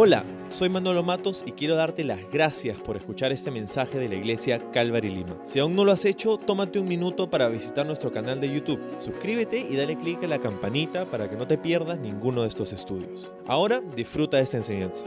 Hola, 0.00 0.24
soy 0.48 0.68
Manolo 0.68 1.02
Matos 1.02 1.42
y 1.44 1.50
quiero 1.50 1.74
darte 1.74 2.04
las 2.04 2.20
gracias 2.30 2.80
por 2.80 2.96
escuchar 2.96 3.32
este 3.32 3.50
mensaje 3.50 3.98
de 3.98 4.08
la 4.08 4.14
iglesia 4.14 4.70
Calvary 4.70 5.10
Lima. 5.10 5.36
Si 5.44 5.58
aún 5.58 5.74
no 5.74 5.84
lo 5.84 5.90
has 5.90 6.04
hecho, 6.04 6.36
tómate 6.38 6.78
un 6.78 6.86
minuto 6.86 7.28
para 7.28 7.48
visitar 7.48 7.84
nuestro 7.84 8.12
canal 8.12 8.40
de 8.40 8.48
YouTube. 8.48 8.80
Suscríbete 9.00 9.58
y 9.58 9.74
dale 9.74 9.98
clic 9.98 10.22
a 10.22 10.28
la 10.28 10.38
campanita 10.38 11.10
para 11.10 11.28
que 11.28 11.34
no 11.34 11.48
te 11.48 11.58
pierdas 11.58 11.98
ninguno 11.98 12.42
de 12.42 12.48
estos 12.48 12.72
estudios. 12.72 13.32
Ahora 13.48 13.80
disfruta 13.80 14.36
de 14.36 14.44
esta 14.44 14.58
enseñanza. 14.58 15.04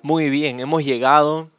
Muy 0.00 0.30
bien, 0.30 0.60
hemos 0.60 0.82
llegado 0.82 1.50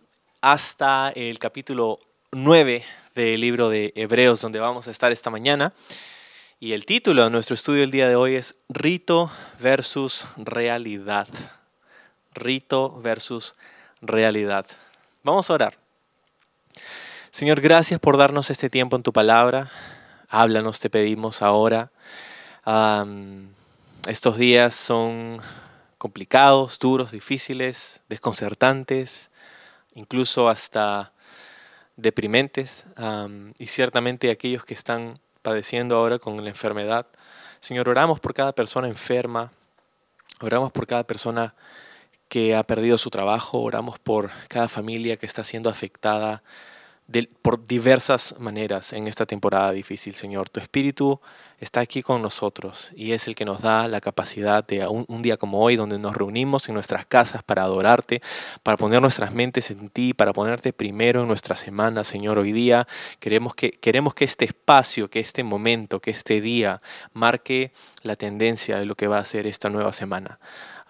hasta 0.42 1.12
el 1.12 1.38
capítulo 1.38 2.00
9 2.32 2.84
del 3.14 3.40
libro 3.40 3.70
de 3.70 3.94
Hebreos, 3.96 4.42
donde 4.42 4.58
vamos 4.58 4.88
a 4.88 4.92
estar 4.92 5.12
esta 5.12 5.30
mañana. 5.30 5.72
Y 6.60 6.72
el 6.72 6.88
título 6.88 7.24
de 7.24 7.30
nuestro 7.30 7.54
estudio 7.54 7.84
el 7.84 7.92
día 7.92 8.10
de 8.10 8.16
hoy 8.16 8.34
es 8.34 8.58
Rito 8.68 9.30
versus 9.60 10.26
Realidad 10.38 11.28
rito 12.34 13.02
versus 13.02 13.56
realidad. 14.02 14.66
Vamos 15.24 15.50
a 15.50 15.54
orar. 15.54 15.78
Señor, 17.30 17.62
gracias 17.62 18.00
por 18.00 18.18
darnos 18.18 18.50
este 18.50 18.70
tiempo 18.70 18.96
en 18.96 19.04
tu 19.04 19.14
palabra. 19.14 19.72
Háblanos, 20.30 20.80
te 20.80 20.90
pedimos 20.90 21.42
ahora. 21.42 21.92
estos 24.08 24.38
días 24.38 24.76
son 24.76 25.38
complicados, 25.98 26.80
duros, 26.80 27.12
difíciles, 27.12 28.02
desconcertantes, 28.10 29.32
incluso 29.94 30.50
hasta 30.50 31.14
deprimentes. 31.96 32.88
y 33.58 33.68
ciertamente 33.68 34.32
aquellos 34.32 34.66
que 34.66 34.74
están 34.74 35.20
padeciendo 35.42 35.96
ahora 35.96 36.20
con 36.20 36.44
la 36.44 36.50
enfermedad. 36.50 37.08
Señor, 37.60 37.88
oramos 37.90 38.20
por 38.20 38.34
cada 38.34 38.54
persona 38.54 38.88
enferma. 38.88 39.52
Oramos 40.40 40.72
por 40.72 40.88
cada 40.88 41.04
persona 41.04 41.54
que 42.32 42.56
ha 42.56 42.64
perdido 42.64 42.98
su 42.98 43.10
trabajo, 43.10 43.60
oramos 43.60 44.00
por 44.00 44.32
cada 44.48 44.70
familia 44.70 45.18
que 45.18 45.26
está 45.26 45.44
siendo 45.44 45.70
afectada 45.70 46.44
por 47.42 47.68
diversas 47.68 48.36
maneras 48.40 48.94
en 48.94 49.08
esta 49.08 49.26
temporada 49.26 49.74
difícil, 49.74 50.16
Señor. 50.16 50.48
Tu 50.48 50.62
Espíritu 50.62 51.20
está 51.60 51.82
aquí 51.82 52.02
con 52.02 52.22
nosotros 52.22 52.94
y 52.96 53.12
es 53.12 53.28
el 53.28 53.36
que 53.36 53.44
nos 53.44 53.62
da 53.62 53.90
la 53.90 54.00
capacidad 54.00 54.66
de 54.66 54.88
un, 54.88 55.04
un, 55.10 55.22
día 55.22 55.36
como 55.36 55.60
hoy, 55.60 55.76
donde 55.76 56.00
nos 56.00 56.16
reunimos 56.16 56.70
en 56.70 56.76
nuestras 56.76 57.06
casas 57.06 57.44
para 57.44 57.64
adorarte, 57.64 58.22
para 58.64 58.78
poner 58.78 59.02
nuestras 59.02 59.34
mentes 59.34 59.70
en 59.70 59.90
ti, 59.90 60.14
para 60.14 60.32
ponerte 60.32 60.72
primero 60.72 61.24
en 61.24 61.28
nuestra 61.28 61.58
semana, 61.58 62.06
Señor. 62.06 62.40
Hoy 62.40 62.54
día 62.54 62.88
queremos 63.20 63.56
que, 63.56 63.72
queremos 63.72 64.14
que 64.14 64.24
este 64.24 64.46
espacio, 64.46 65.10
que 65.10 65.20
este 65.20 65.44
momento, 65.44 66.00
que 66.00 66.12
este 66.12 66.40
día 66.40 66.82
marque 67.12 67.74
la 68.04 68.16
tendencia 68.16 68.78
de 68.78 68.86
lo 68.86 68.96
que 68.96 69.08
va 69.08 69.18
a 69.18 69.26
ser 69.26 69.48
esta 69.48 69.70
nueva 69.70 69.92
semana. 69.92 70.40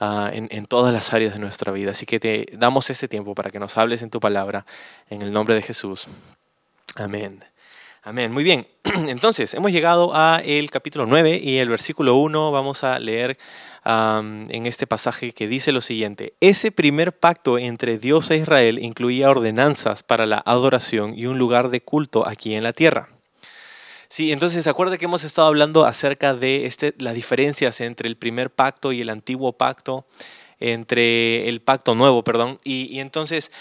Ah, 0.03 0.31
en, 0.33 0.65
todas 0.65 0.91
las 0.91 1.13
áreas 1.13 1.33
de 1.33 1.39
nuestra 1.39 1.71
vida. 1.71 1.91
Así 1.91 2.07
que 2.07 2.19
te 2.19 2.47
damos 2.53 2.89
este 2.89 3.07
tiempo 3.07 3.35
para 3.35 3.51
que 3.51 3.59
nos 3.59 3.77
hables 3.77 4.01
en 4.01 4.09
tu 4.09 4.19
palabra, 4.19 4.65
en 5.11 5.21
el 5.21 5.31
nombre 5.31 5.53
de 5.53 5.61
Jesús. 5.61 6.07
Amén. 6.95 7.45
Amén. 8.01 8.31
Muy 8.31 8.43
bien. 8.43 8.65
Entonces, 8.83 9.53
hemos 9.53 9.71
llegado 9.71 10.15
a 10.15 10.41
el 10.43 10.71
capítulo 10.71 11.05
9 11.05 11.39
y 11.43 11.57
el 11.57 11.69
versículo 11.69 12.15
1 12.15 12.51
vamos 12.51 12.83
a 12.83 12.97
leer 12.97 13.37
en 13.85 14.65
este 14.65 14.87
pasaje 14.87 15.33
que 15.33 15.47
dice 15.47 15.71
lo 15.71 15.81
siguiente. 15.81 16.33
Ese 16.39 16.71
primer 16.71 17.15
pacto 17.15 17.59
entre 17.59 17.99
Dios 17.99 18.31
e 18.31 18.37
Israel 18.37 18.79
incluía 18.79 19.29
ordenanzas 19.29 20.01
para 20.01 20.25
la 20.25 20.41
adoración 20.43 21.13
y 21.15 21.27
un 21.27 21.37
lugar 21.37 21.69
de 21.69 21.81
culto 21.81 22.27
aquí 22.27 22.55
en 22.55 22.63
la 22.63 22.73
tierra. 22.73 23.10
Sí, 24.11 24.33
entonces 24.33 24.67
acuerda 24.67 24.97
que 24.97 25.05
hemos 25.05 25.23
estado 25.23 25.47
hablando 25.47 25.85
acerca 25.85 26.33
de 26.33 26.65
este, 26.65 26.93
las 26.97 27.13
diferencias 27.13 27.79
entre 27.79 28.09
el 28.09 28.17
primer 28.17 28.49
pacto 28.49 28.91
y 28.91 28.99
el 28.99 29.09
antiguo 29.09 29.53
pacto, 29.53 30.05
entre 30.59 31.47
el 31.47 31.61
pacto 31.61 31.95
nuevo, 31.95 32.21
perdón. 32.21 32.57
Y, 32.65 32.99
entonces 32.99 33.53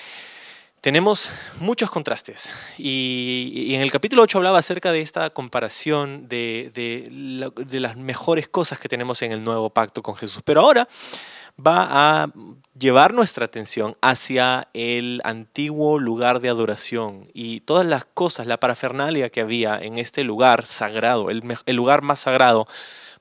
tenemos 0.81 1.31
muchos 1.61 1.89
contrastes. 1.89 2.51
Y, 2.79 3.77
en 3.77 3.81
el 3.81 3.93
capítulo 3.93 4.23
8 4.23 4.39
hablaba 4.39 4.59
acerca 4.59 4.91
de 4.91 5.03
esta 5.03 5.31
comparación 5.31 6.27
de 6.27 7.69
las 7.71 7.97
mejores 7.97 8.49
cosas 8.49 8.81
que 8.81 8.89
tenemos 8.89 9.23
en 9.23 9.31
el 9.31 9.45
nuevo 9.45 9.71
pacto 9.71 10.03
con 10.03 10.17
Jesús. 10.17 10.43
Pero 10.45 10.63
ahora 10.63 10.89
va 11.65 11.87
a 12.25 12.33
llevar 12.79 13.15
nuestra 13.15 13.45
atención 13.45 13.97
hacia 14.01 14.69
el 14.75 15.21
antiguo 15.25 15.99
lugar 15.99 16.41
de 16.41 16.49
adoración 16.49 17.27
y 17.35 17.61
todas 17.61 17.87
las 17.87 18.05
cosas, 18.05 18.47
la 18.47 18.61
parafernalia 18.61 19.31
que 19.31 19.41
había 19.41 19.79
en 19.79 19.99
este 19.99 20.25
lugar 20.25 20.65
sagrado, 20.65 21.31
el, 21.31 21.43
lugar 21.77 22.03
más 22.03 22.21
sagrado 22.21 22.67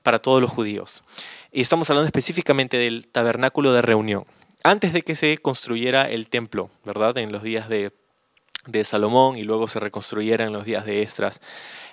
para 0.02 0.20
todos 0.20 0.40
los 0.40 0.50
judíos. 0.50 1.04
Y 1.52 1.60
estamos 1.60 1.90
hablando 1.90 2.06
específicamente 2.06 2.78
del 2.78 3.08
tabernáculo 3.08 3.72
de 3.72 3.82
reunión. 3.82 4.24
Antes 4.62 4.92
de 4.92 5.02
que 5.02 5.14
se 5.14 5.38
construyera 5.38 6.08
el 6.08 6.28
templo, 6.28 6.70
¿verdad? 6.84 7.16
En 7.18 7.32
los 7.32 7.42
días 7.42 7.68
de, 7.68 7.92
de 8.70 8.84
Salomón 8.84 9.36
y 9.36 9.42
luego 9.42 9.68
se 9.68 9.80
reconstruyera 9.80 10.44
en 10.44 10.52
los 10.52 10.64
días 10.64 10.84
de 10.84 11.02
Estras. 11.02 11.40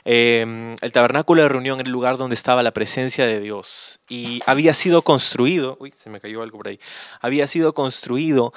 Em, 0.06 0.76
el 0.82 0.92
tabernáculo 0.92 1.42
de 1.42 1.50
reunión 1.50 1.80
era 1.80 1.88
el 1.88 1.92
lugar 1.92 2.18
donde 2.18 2.34
estaba 2.34 2.64
la 2.64 2.72
presencia 2.72 3.26
de 3.26 3.42
Dios 3.42 4.00
y 4.08 4.42
había 4.46 4.74
sido 4.74 5.02
construido, 5.02 5.76
uy, 5.80 5.94
se 5.96 6.10
me 6.10 6.22
cayó 6.22 6.42
algo 6.42 6.58
por 6.58 6.70
ahí, 6.70 6.80
había 7.20 7.46
sido 7.48 7.74
construido 7.74 8.54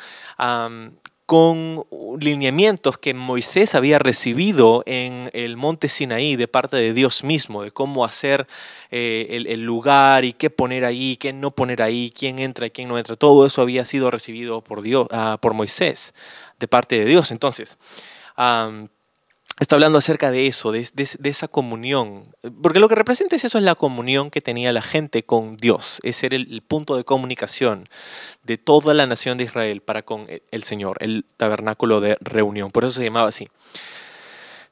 con 1.31 1.87
lineamientos 2.19 2.99
que 2.99 3.15
Moisés 3.15 3.77
había 3.77 4.01
recibido 4.01 4.83
en 4.85 5.31
el 5.33 5.57
monte 5.57 5.89
Sinaí 5.89 6.35
de 6.35 6.49
parte 6.49 6.77
de 6.77 6.93
Dios 6.93 7.23
mismo, 7.23 7.63
de 7.63 7.71
cómo 7.71 8.05
hacer 8.05 8.49
eh, 8.91 9.45
el, 9.47 9.63
lugar 9.63 10.25
y 10.25 10.33
qué 10.33 10.51
poner 10.51 10.85
ahí, 10.85 11.17
qué 11.19 11.33
no 11.33 11.53
poner 11.53 11.83
ahí, 11.83 12.13
quién 12.19 12.41
entra 12.41 12.67
y 12.67 12.73
quién 12.73 12.89
no 12.89 12.99
entra. 12.99 13.15
Todo 13.15 13.47
eso 13.47 13.63
había 13.63 13.85
sido 13.85 14.11
recibido 14.11 14.61
por, 14.61 14.83
Dios, 14.83 15.07
ah, 15.13 15.39
por 15.41 15.55
Moisés 15.55 16.17
de 16.59 16.67
parte 16.67 16.99
de 16.99 17.05
Dios. 17.05 17.31
Entonces, 17.31 17.79
está 19.59 19.77
hablando 19.77 19.99
acerca 19.99 20.31
de 20.31 20.47
eso, 20.47 20.73
de, 20.73 20.89
esa 21.25 21.49
comunión. 21.49 22.23
Porque 22.63 22.81
lo 22.81 22.89
que 22.89 22.95
representa 22.95 23.37
es 23.37 23.45
eso, 23.45 23.59
es 23.59 23.65
la 23.65 23.75
comunión 23.75 24.31
que 24.31 24.41
tenía 24.41 24.73
la 24.73 24.83
gente 24.83 25.23
con 25.23 25.57
Dios. 25.57 26.01
Ese 26.03 26.27
era 26.27 26.37
el, 26.37 26.63
punto 26.63 26.97
de 26.97 27.05
comunicación 27.05 27.89
de 28.43 28.57
toda 28.57 28.95
la 28.95 29.07
nación 29.07 29.39
de 29.39 29.45
Israel 29.45 29.83
para 29.83 30.03
con 30.03 30.27
el 30.51 30.63
Señor, 30.63 30.97
el 31.01 31.25
tabernáculo 31.37 32.01
de 32.01 32.17
reunión. 32.21 32.71
Por 32.71 32.85
eso 32.85 32.93
se 32.93 33.05
llamaba 33.05 33.29
así. 33.29 33.49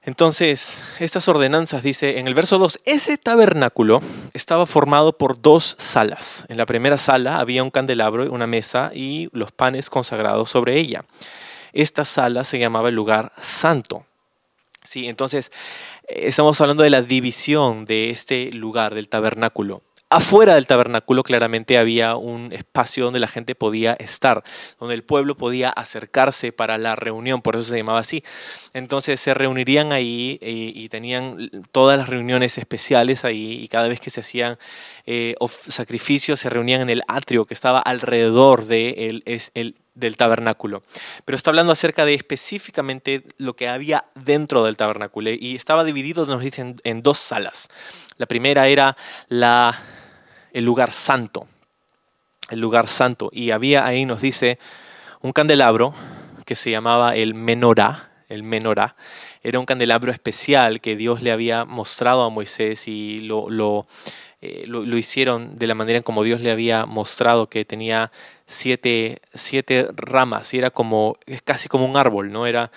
Entonces, 0.03 0.81
estas 1.01 1.29
ordenanzas 1.29 1.83
dice 1.83 2.19
en 2.19 2.29
el 2.29 2.35
verso 2.35 2.57
2, 2.59 2.81
ese 2.87 3.19
tabernáculo 3.19 4.01
estaba 4.33 4.65
formado 4.65 5.19
por 5.19 5.43
dos 5.43 5.77
salas. 5.79 6.47
En 6.49 6.57
la 6.57 6.65
primera 6.65 6.97
sala 6.97 7.41
había 7.41 7.63
un 7.63 7.71
candelabro, 7.71 8.33
una 8.33 8.47
mesa 8.47 8.91
y 8.95 9.29
los 9.33 9.53
panes 9.53 9.91
consagrados 9.91 10.49
sobre 10.49 10.79
ella. 10.79 11.05
Esta 11.75 12.07
sala 12.07 12.45
se 12.45 12.59
llamaba 12.59 12.89
el 12.89 12.95
lugar 12.95 13.33
santo 13.43 14.07
Sí, 14.89 15.07
entonces 15.07 15.53
estamos 16.09 16.59
hablando 16.63 16.83
de 16.83 16.89
la 16.89 17.03
división 17.03 17.85
de 17.85 18.09
este 18.09 18.51
lugar, 18.53 18.95
del 18.95 19.11
tabernáculo. 19.11 19.83
Afuera 20.09 20.55
del 20.55 20.67
tabernáculo 20.67 21.23
claramente 21.23 21.77
había 21.77 22.17
un 22.17 22.55
espacio 22.55 23.05
donde 23.05 23.21
la 23.21 23.29
gente 23.29 23.55
podía 23.55 23.93
estar, 23.93 24.43
donde 24.81 24.95
el 24.95 25.05
pueblo 25.05 25.37
podía 25.37 25.69
acercarse 25.69 26.51
para 26.53 26.79
la 26.79 26.97
reunión, 26.97 27.43
por 27.43 27.57
eso 27.57 27.69
se 27.69 27.77
llamaba 27.77 27.99
así. 27.99 28.25
Entonces 28.73 29.21
se 29.21 29.35
reunirían 29.35 29.93
ahí 29.93 30.39
eh, 30.41 30.73
y, 30.75 30.89
tenían 30.89 31.51
todas 31.71 31.99
las 31.99 32.09
reuniones 32.09 32.57
especiales 32.57 33.27
ahí 33.27 33.63
y 33.63 33.69
cada 33.69 33.89
vez 33.89 34.01
que 34.01 34.09
se 34.09 34.23
hacían 34.23 34.57
eh, 35.05 35.35
sacrificios 35.51 36.41
se 36.41 36.49
reunían 36.49 36.81
en 36.81 36.89
el 36.89 37.03
atrio 37.07 37.45
que 37.45 37.53
estaba 37.53 37.79
alrededor 37.79 38.65
de 38.65 39.21
el, 39.55 39.75
del 39.99 40.17
tabernáculo. 40.17 40.83
Pero 41.25 41.37
está 41.37 41.51
hablando 41.51 41.73
acerca 41.73 42.05
de 42.05 42.15
específicamente 42.15 43.25
lo 43.37 43.55
que 43.55 43.69
había 43.69 44.05
dentro 44.15 44.65
del 44.65 44.77
tabernáculo 44.77 45.31
y 45.31 45.57
estaba 45.57 45.85
dividido, 45.85 46.25
nos 46.27 46.41
dicen, 46.41 46.81
en 46.85 47.03
dos 47.03 47.19
salas. 47.19 47.69
La 48.17 48.27
primera 48.27 48.69
era 48.69 48.97
la 49.29 49.79
el 50.53 50.65
lugar 50.65 50.93
santo, 50.93 51.47
el 52.51 52.61
lugar 52.61 52.89
santo. 52.89 53.31
Y 53.33 53.51
había 53.51 53.87
ahí, 53.87 54.05
nos 54.05 54.21
dice, 54.21 54.59
un 55.21 55.33
candelabro 55.33 55.95
que 56.45 56.57
se 56.57 56.71
llamaba 56.71 57.15
el 57.17 57.35
menorá, 57.35 58.11
el 58.29 58.43
menorá. 58.43 58.97
Era 59.43 59.59
un 59.59 59.67
candelabro 59.67 60.13
especial 60.13 60.81
que 60.81 60.97
Dios 60.97 61.23
le 61.23 61.33
había 61.33 61.65
mostrado 61.65 62.23
a 62.23 62.31
Moisés 62.31 62.89
y 62.89 63.19
lo, 63.21 63.51
lo, 63.51 63.87
eh, 64.41 64.65
lo, 64.67 64.83
hicieron 64.97 65.57
de 65.57 65.67
la 65.67 65.75
manera 65.75 65.99
en 65.99 66.05
como 66.05 66.23
Dios 66.23 66.41
le 66.41 66.51
había 66.51 66.87
mostrado, 66.87 67.49
que 67.49 67.65
tenía 67.65 68.13
siete, 68.47 69.21
siete 69.35 69.89
ramas 69.95 70.55
y 70.55 70.59
era 70.59 70.71
como, 70.71 71.17
es 71.27 71.43
casi 71.43 71.69
como 71.69 71.85
un 71.85 71.97
árbol, 71.97 72.31
¿no? 72.31 72.47
Era, 72.47 72.71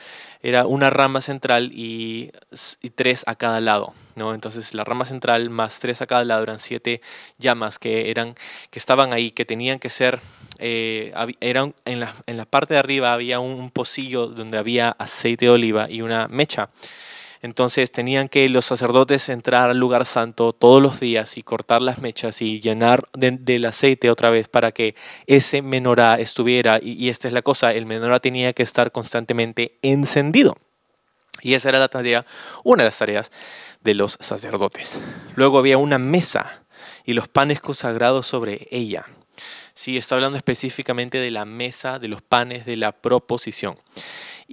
era 0.44 0.66
una 0.66 0.90
rama 0.90 1.22
central 1.22 1.72
y, 1.74 2.32
tres 2.96 3.24
a 3.28 3.36
cada 3.36 3.62
lado. 3.62 3.94
¿no? 4.16 4.34
Entonces 4.34 4.74
la 4.74 4.84
rama 4.84 5.06
central 5.06 5.50
más 5.50 5.80
tres 5.80 6.02
a 6.02 6.08
cada 6.08 6.24
lado 6.24 6.44
eran 6.44 6.60
siete 6.60 7.02
llamas 7.38 7.80
que, 7.80 8.10
eran, 8.10 8.36
que 8.70 8.80
estaban 8.80 9.14
ahí, 9.14 9.32
que 9.32 9.46
tenían 9.46 9.80
que 9.80 9.90
ser, 9.90 10.20
eh, 10.60 11.14
eran, 11.40 11.76
en, 11.86 12.00
la, 12.00 12.14
en 12.26 12.38
la 12.38 12.46
parte 12.46 12.74
de 12.74 12.80
arriba 12.80 13.14
había 13.14 13.40
un, 13.40 13.70
pocillo 13.70 14.28
donde 14.28 14.58
había 14.58 14.90
aceite 14.98 15.46
de 15.46 15.52
oliva 15.52 15.90
y 15.90 16.02
una 16.02 16.28
mecha. 16.28 16.70
Entonces 17.42 17.92
tenían 17.92 18.30
que 18.30 18.48
los 18.50 18.66
sacerdotes 18.66 19.28
entrar 19.30 19.72
al 19.72 19.78
lugar 19.78 20.06
santo 20.06 20.54
todos 20.54 20.82
los 20.82 21.00
días 21.00 21.38
y 21.38 21.44
cortar 21.44 21.82
las 21.82 22.00
mechas 22.00 22.42
y 22.42 22.62
llenar 22.62 23.04
del 23.14 23.66
aceite 23.66 24.12
otra 24.12 24.30
vez 24.30 24.48
para 24.48 24.72
que 24.72 24.96
ese 25.26 25.64
menorá 25.64 26.16
estuviera, 26.16 26.80
y, 26.82 27.10
esta 27.10 27.28
es 27.28 27.34
la 27.34 27.42
cosa, 27.42 27.74
el 27.74 27.88
menorá 27.88 28.20
tenía 28.20 28.54
que 28.54 28.64
estar 28.64 28.92
constantemente 28.92 29.80
encendido. 29.82 30.56
Y 31.42 31.56
esa 31.56 31.70
era 31.70 31.80
la 31.80 31.88
tarea, 31.88 32.26
una 32.64 32.84
de 32.84 32.90
las 32.90 33.00
tareas 33.00 33.32
de 33.82 33.96
los 33.96 34.18
sacerdotes. 34.20 35.02
Luego 35.36 35.58
había 35.58 35.80
una 35.80 35.98
mesa 35.98 36.64
y 37.06 37.14
los 37.14 37.28
panes 37.28 37.60
consagrados 37.60 38.28
sobre 38.28 38.68
ella. 38.70 39.08
Sí, 39.74 39.98
está 39.98 40.14
hablando 40.14 40.38
específicamente 40.38 41.18
de 41.18 41.32
la 41.32 41.46
mesa 41.46 41.98
de 41.98 42.08
los 42.08 42.22
panes 42.22 42.66
de 42.66 42.78
la 42.78 42.92
proposición. 42.92 43.76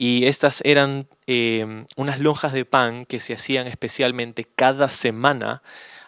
Y 0.00 0.26
estas 0.26 0.60
eran 0.64 1.08
em, 1.26 1.84
unas 1.96 2.20
lonjas 2.20 2.52
de 2.52 2.64
pan 2.64 3.04
que 3.04 3.18
se 3.18 3.34
hacían 3.34 3.66
especialmente 3.66 4.44
cada 4.44 4.90
semana 4.90 5.60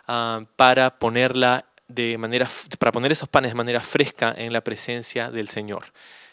ah, 0.07 0.45
para 0.55 1.01
ponerla 1.01 1.67
de 1.89 2.17
manera, 2.17 2.49
para 2.79 2.93
poner 2.93 3.11
esos 3.11 3.29
panes 3.29 3.51
de 3.51 3.57
manera 3.57 3.81
fresca 3.81 4.33
en 4.39 4.53
la 4.53 4.61
presencia 4.61 5.33
del 5.33 5.49
Señor. 5.49 5.87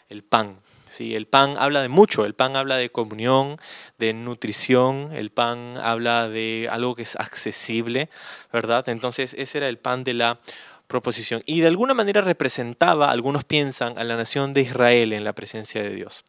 El 0.08 0.22
pan. 0.22 0.60
Sí, 0.88 1.16
el 1.16 1.26
pan 1.26 1.54
habla 1.58 1.82
de 1.82 1.88
mucho, 1.88 2.24
el 2.26 2.34
pan 2.36 2.54
habla 2.54 2.76
de 2.76 2.90
comunión, 2.92 3.56
de 3.98 4.12
nutrición, 4.12 5.10
el 5.12 5.30
pan 5.30 5.74
habla 5.78 6.28
de 6.28 6.68
algo 6.70 6.94
que 6.94 7.02
es 7.02 7.16
accesible, 7.16 8.08
¿verdad? 8.52 8.88
Entonces 8.88 9.34
ese 9.36 9.58
era 9.58 9.68
el 9.68 9.78
pan 9.78 10.04
de 10.04 10.14
la 10.14 10.38
proposición. 10.86 11.42
Y 11.44 11.60
de 11.62 11.66
alguna 11.66 11.92
manera 11.92 12.20
representaba, 12.20 13.10
algunos 13.10 13.42
piensan, 13.42 13.98
a 13.98 14.04
la 14.04 14.14
nación 14.14 14.54
de 14.54 14.60
Israel 14.60 15.12
en 15.12 15.24
la 15.24 15.32
presencia 15.32 15.82
de 15.82 15.90
Dios. 15.90 16.24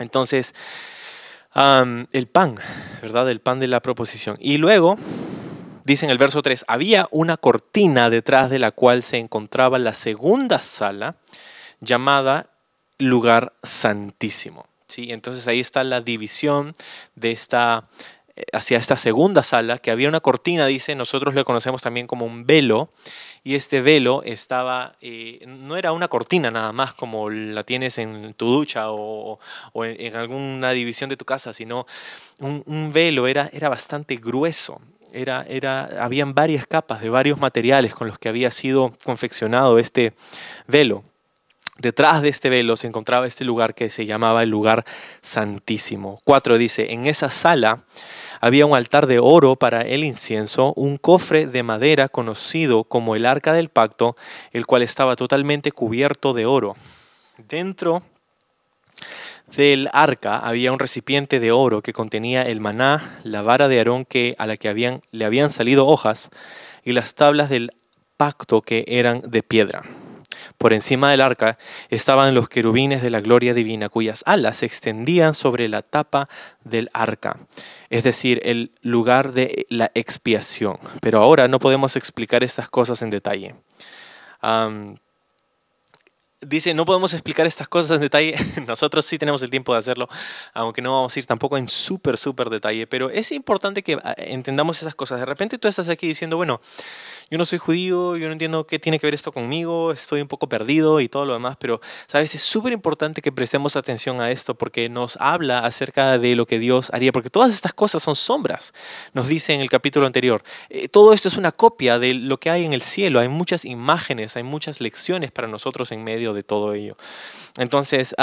Entonces, 0.00 0.54
el 1.54 2.26
pan, 2.26 2.56
¿verdad? 3.02 3.30
El 3.30 3.40
pan 3.40 3.60
de 3.60 3.68
la 3.68 3.80
proposición. 3.80 4.36
Y 4.40 4.58
luego, 4.58 4.98
dice 5.84 6.06
en 6.06 6.10
el 6.10 6.18
verso 6.18 6.42
3, 6.42 6.64
había 6.66 7.06
una 7.10 7.36
cortina 7.36 8.10
detrás 8.10 8.50
de 8.50 8.58
la 8.58 8.72
cual 8.72 9.02
se 9.02 9.18
encontraba 9.18 9.78
la 9.78 9.94
segunda 9.94 10.60
sala 10.60 11.16
llamada 11.80 12.50
lugar 12.98 13.52
santísimo. 13.62 14.66
¿sí? 14.86 15.12
Entonces 15.12 15.48
ahí 15.48 15.60
está 15.60 15.84
la 15.84 16.00
división 16.00 16.74
de 17.14 17.32
esta, 17.32 17.88
eh, 18.36 18.44
hacia 18.52 18.78
esta 18.78 18.96
segunda 18.96 19.42
sala, 19.42 19.78
que 19.78 19.90
había 19.90 20.08
una 20.08 20.20
cortina, 20.20 20.66
dice, 20.66 20.94
nosotros 20.94 21.34
le 21.34 21.44
conocemos 21.44 21.82
también 21.82 22.06
como 22.06 22.26
un 22.26 22.46
velo, 22.46 22.92
y 23.42 23.54
este 23.54 23.80
velo 23.80 24.22
estaba, 24.24 24.92
eh, 25.00 25.42
no 25.46 25.76
era 25.76 25.92
una 25.92 26.08
cortina 26.08 26.50
nada 26.50 26.72
más 26.72 26.94
como 26.94 27.30
la 27.30 27.62
tienes 27.62 27.98
en 27.98 28.34
tu 28.34 28.52
ducha 28.52 28.90
o, 28.90 29.38
en, 29.74 30.16
alguna 30.16 30.72
división 30.72 31.08
de 31.08 31.16
tu 31.16 31.24
casa, 31.24 31.52
sino 31.52 31.86
un, 32.38 32.92
velo 32.92 33.26
era, 33.26 33.48
era 33.52 33.68
bastante 33.68 34.16
grueso. 34.16 34.80
Era, 35.12 35.44
era, 35.48 35.88
habían 35.98 36.34
varias 36.34 36.66
capas 36.66 37.00
de 37.00 37.10
varios 37.10 37.40
materiales 37.40 37.94
con 37.94 38.06
los 38.06 38.18
que 38.18 38.28
había 38.28 38.50
sido 38.52 38.92
confeccionado 39.04 39.78
este 39.78 40.12
velo. 40.68 41.02
Detrás 41.80 42.20
de 42.20 42.28
este 42.28 42.50
velo 42.50 42.76
se 42.76 42.86
encontraba 42.86 43.26
este 43.26 43.42
lugar 43.42 43.74
que 43.74 43.88
se 43.88 44.04
llamaba 44.04 44.42
el 44.42 44.50
lugar 44.50 44.84
santísimo. 45.22 46.20
Cuatro 46.24 46.58
dice, 46.58 46.92
en 46.92 47.06
esa 47.06 47.30
sala 47.30 47.84
había 48.42 48.66
un 48.66 48.76
altar 48.76 49.06
de 49.06 49.18
oro 49.18 49.56
para 49.56 49.80
el 49.80 50.04
incienso, 50.04 50.74
un 50.76 50.98
cofre 50.98 51.46
de 51.46 51.62
madera 51.62 52.10
conocido 52.10 52.84
como 52.84 53.16
el 53.16 53.24
arca 53.24 53.54
del 53.54 53.70
pacto, 53.70 54.14
el 54.52 54.66
cual 54.66 54.82
estaba 54.82 55.16
totalmente 55.16 55.72
cubierto 55.72 56.34
de 56.34 56.44
oro. 56.44 56.76
Dentro 57.48 58.02
del 59.56 59.88
arca 59.94 60.36
había 60.36 60.72
un 60.72 60.78
recipiente 60.78 61.40
de 61.40 61.50
oro 61.50 61.80
que 61.80 61.94
contenía 61.94 62.42
el 62.42 62.60
maná, 62.60 63.20
la 63.24 63.40
vara 63.40 63.68
de 63.68 63.78
Aarón 63.78 64.04
que, 64.04 64.34
a 64.36 64.46
la 64.46 64.58
que 64.58 64.68
habían, 64.68 65.00
le 65.12 65.24
habían 65.24 65.50
salido 65.50 65.86
hojas 65.86 66.28
y 66.84 66.92
las 66.92 67.14
tablas 67.14 67.48
del 67.48 67.70
pacto 68.18 68.60
que 68.60 68.84
eran 68.86 69.22
de 69.22 69.42
piedra. 69.42 69.82
Por 70.58 70.72
encima 70.72 71.10
del 71.10 71.20
arca 71.20 71.58
estaban 71.88 72.34
los 72.34 72.48
querubines 72.48 73.02
de 73.02 73.10
la 73.10 73.20
gloria 73.20 73.54
divina, 73.54 73.88
cuyas 73.88 74.22
alas 74.26 74.58
se 74.58 74.66
extendían 74.66 75.34
sobre 75.34 75.68
la 75.68 75.82
tapa 75.82 76.28
del 76.64 76.90
arca, 76.92 77.38
es 77.88 78.04
decir, 78.04 78.40
el 78.44 78.72
lugar 78.82 79.32
de 79.32 79.66
la 79.68 79.90
expiación. 79.94 80.78
Pero 81.00 81.20
ahora 81.20 81.48
no 81.48 81.58
podemos 81.58 81.96
explicar 81.96 82.44
estas 82.44 82.68
cosas 82.68 83.02
en 83.02 83.10
detalle. 83.10 83.54
dice, 86.40 86.72
no 86.72 86.86
podemos 86.86 87.12
explicar 87.12 87.46
estas 87.46 87.68
cosas 87.68 87.96
en 87.96 88.02
detalle. 88.02 88.34
Nosotros 88.66 89.04
sí 89.04 89.18
tenemos 89.18 89.42
el 89.42 89.50
tiempo 89.50 89.72
de 89.72 89.78
hacerlo, 89.78 90.08
aunque 90.54 90.82
no 90.82 90.94
vamos 90.94 91.14
a 91.14 91.18
ir 91.18 91.26
tampoco 91.26 91.56
en 91.58 91.68
súper, 91.68 92.16
súper 92.16 92.48
detalle. 92.48 92.86
Pero 92.86 93.10
es 93.10 93.32
importante 93.32 93.82
que 93.82 93.98
ah, 94.02 94.14
entendamos 94.16 94.80
esas 94.80 94.94
cosas. 94.94 95.20
De 95.20 95.26
repente 95.26 95.58
tú 95.58 95.68
estás 95.68 95.88
aquí 95.88 96.06
diciendo, 96.06 96.36
bueno, 96.36 96.60
yo 97.30 97.38
no 97.38 97.44
soy 97.44 97.58
judío, 97.58 98.16
yo 98.16 98.26
no 98.26 98.32
entiendo 98.32 98.66
qué 98.66 98.80
tiene 98.80 98.98
que 98.98 99.06
ver 99.06 99.14
esto 99.14 99.30
conmigo, 99.30 99.92
estoy 99.92 100.20
un 100.20 100.26
poco 100.26 100.48
perdido 100.48 101.00
y 101.00 101.08
todo 101.08 101.24
lo 101.24 101.34
demás, 101.34 101.56
pero, 101.60 101.80
¿sabes? 102.08 102.34
Es 102.34 102.42
súper 102.42 102.72
importante 102.72 103.22
que 103.22 103.30
prestemos 103.30 103.76
atención 103.76 104.20
a 104.20 104.32
esto 104.32 104.56
porque 104.56 104.88
nos 104.88 105.16
habla 105.20 105.60
acerca 105.60 106.18
de 106.18 106.34
lo 106.34 106.46
que 106.46 106.58
Dios 106.58 106.90
haría, 106.92 107.12
porque 107.12 107.30
todas 107.30 107.54
estas 107.54 107.72
cosas 107.72 108.02
son 108.02 108.16
sombras, 108.16 108.74
nos 109.12 109.28
dice 109.28 109.54
en 109.54 109.60
el 109.60 109.70
capítulo 109.70 110.06
anterior. 110.06 110.42
Eh, 110.68 110.88
todo 110.88 111.12
esto 111.12 111.28
es 111.28 111.36
una 111.36 111.52
copia 111.52 112.00
de 112.00 112.14
lo 112.14 112.40
que 112.40 112.50
hay 112.50 112.64
en 112.64 112.72
el 112.72 112.82
cielo, 112.82 113.20
hay 113.20 113.28
muchas 113.28 113.64
imágenes, 113.64 114.36
hay 114.36 114.42
muchas 114.42 114.80
lecciones 114.80 115.30
para 115.30 115.46
nosotros 115.46 115.92
en 115.92 116.02
medio 116.02 116.34
de 116.34 116.42
todo 116.42 116.74
ello. 116.74 116.96
Entonces, 117.58 118.14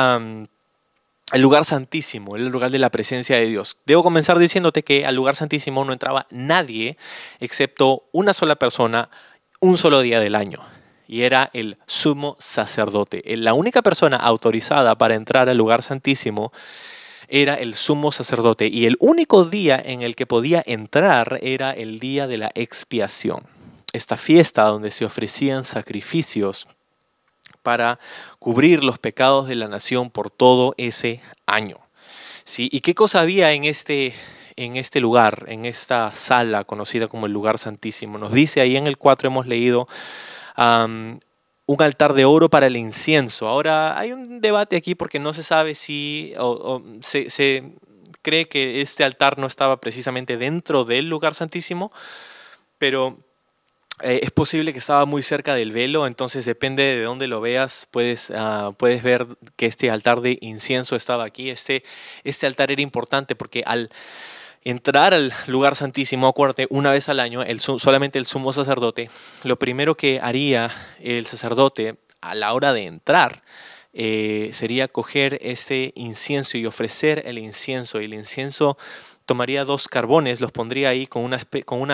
el 1.34 1.42
lugar 1.42 1.66
santísimo, 1.66 2.36
el 2.36 2.48
lugar 2.48 2.72
de 2.72 2.80
la 2.80 2.90
presencia 2.90 3.36
de 3.36 3.48
Dios. 3.48 3.78
Debo 3.86 4.04
comenzar 4.04 4.40
diciéndote 4.40 4.84
que 4.84 5.06
al 5.06 5.16
lugar 5.16 5.36
santísimo 5.36 5.84
no 5.84 5.94
entraba 5.94 6.26
nadie 6.30 6.98
excepto 7.40 8.04
una 8.14 8.34
sola 8.34 8.56
persona 8.56 9.10
un 9.60 9.78
solo 9.78 10.02
día 10.02 10.20
del 10.20 10.36
año. 10.36 10.62
Y 11.08 11.24
era 11.24 11.50
el 11.54 11.78
sumo 11.86 12.36
sacerdote. 12.40 13.24
La 13.38 13.54
única 13.54 13.82
persona 13.82 14.18
autorizada 14.18 14.98
para 14.98 15.16
entrar 15.16 15.50
al 15.50 15.58
lugar 15.58 15.84
santísimo 15.84 16.52
era 17.30 17.56
el 17.56 17.74
sumo 17.76 18.12
sacerdote. 18.12 18.68
Y 18.68 18.86
el 18.86 18.98
único 19.00 19.46
día 19.46 19.82
en 19.84 20.02
el 20.02 20.16
que 20.16 20.26
podía 20.26 20.64
entrar 20.66 21.40
era 21.42 21.72
el 21.72 22.00
día 22.00 22.28
de 22.28 22.38
la 22.38 22.52
expiación. 22.56 23.44
Esta 23.94 24.18
fiesta 24.18 24.64
donde 24.64 24.92
se 24.92 25.06
ofrecían 25.06 25.64
sacrificios 25.64 26.68
para 27.68 28.00
cubrir 28.40 28.82
los 28.86 28.98
pecados 28.98 29.46
de 29.50 29.56
la 29.56 29.68
nación 29.68 30.10
por 30.10 30.30
todo 30.30 30.74
ese 30.78 31.22
año. 31.46 31.78
¿Sí? 32.46 32.70
¿Y 32.72 32.80
qué 32.80 32.96
cosa 32.96 33.20
había 33.20 33.52
en 33.52 33.66
este, 33.66 34.14
en 34.56 34.78
este 34.78 35.02
lugar, 35.02 35.44
en 35.50 35.66
esta 35.66 36.14
sala 36.14 36.64
conocida 36.64 37.10
como 37.10 37.26
el 37.26 37.34
lugar 37.34 37.58
santísimo? 37.58 38.18
Nos 38.18 38.32
dice 38.32 38.62
ahí 38.62 38.78
en 38.78 38.88
el 38.88 38.98
4 38.98 39.28
hemos 39.28 39.48
leído 39.48 39.86
un 40.56 41.82
altar 41.82 42.14
de 42.14 42.24
oro 42.24 42.50
para 42.50 42.68
el 42.68 42.78
incienso. 42.78 43.50
Ahora 43.50 44.00
hay 44.00 44.14
un 44.14 44.40
debate 44.40 44.78
aquí 44.78 44.96
porque 44.96 45.20
no 45.20 45.34
se 45.34 45.44
sabe 45.44 45.76
si 45.76 46.34
se, 47.02 47.30
se 47.30 47.74
cree 48.22 48.48
que 48.48 48.80
este 48.80 49.04
altar 49.04 49.40
no 49.40 49.46
estaba 49.46 49.82
precisamente 49.82 50.38
dentro 50.38 50.86
del 50.86 51.10
lugar 51.10 51.36
santísimo, 51.36 51.92
pero 52.78 53.27
eh, 54.04 54.20
es 54.22 54.32
posible 54.32 54.74
que 54.74 54.80
estaba 54.80 55.06
muy 55.06 55.24
cerca 55.24 55.56
del 55.56 55.72
velo, 55.72 56.06
entonces 56.06 56.46
depende 56.46 56.84
de 56.84 57.02
dónde 57.02 57.28
lo 57.28 57.42
veas, 57.42 57.88
puedes, 57.90 58.32
ah, 58.36 58.72
puedes 58.78 59.02
ver 59.02 59.26
que 59.56 59.66
este 59.66 59.90
altar 59.90 60.22
de 60.22 60.38
incienso 60.42 60.96
estaba 60.96 61.24
aquí. 61.24 61.50
Este, 61.50 61.84
este 62.24 62.46
altar 62.46 62.72
era 62.72 62.82
importante 62.82 63.36
porque 63.36 63.64
al 63.66 63.90
entrar 64.64 65.14
al 65.14 65.34
lugar 65.48 65.76
santísimo, 65.76 66.28
acuérdate, 66.28 66.68
una 66.70 66.92
vez 66.92 67.10
al 67.10 67.20
año, 67.20 67.44
solamente 67.58 68.20
el 68.20 68.26
sumo 68.26 68.54
sacerdote, 68.54 69.10
lo 69.44 69.58
primero 69.58 69.96
que 69.96 70.20
haría 70.22 70.70
el 71.00 71.26
sacerdote 71.26 71.98
a 72.22 72.36
la 72.36 72.54
hora 72.54 72.74
de 72.74 72.86
entrar 72.86 73.44
eh, 73.94 74.52
sería 74.54 74.88
coger 74.88 75.40
este 75.42 75.92
incienso 75.96 76.60
y 76.60 76.68
ofrecer 76.68 77.24
el 77.26 77.40
incienso. 77.40 78.00
Y 78.00 78.06
el 78.06 78.14
incienso 78.14 78.78
tomaría 79.28 79.66
dos 79.66 79.88
carbones, 79.90 80.42
los 80.42 80.52
pondría 80.52 80.90
ahí 80.90 81.06
con 81.06 81.24
una, 81.24 81.36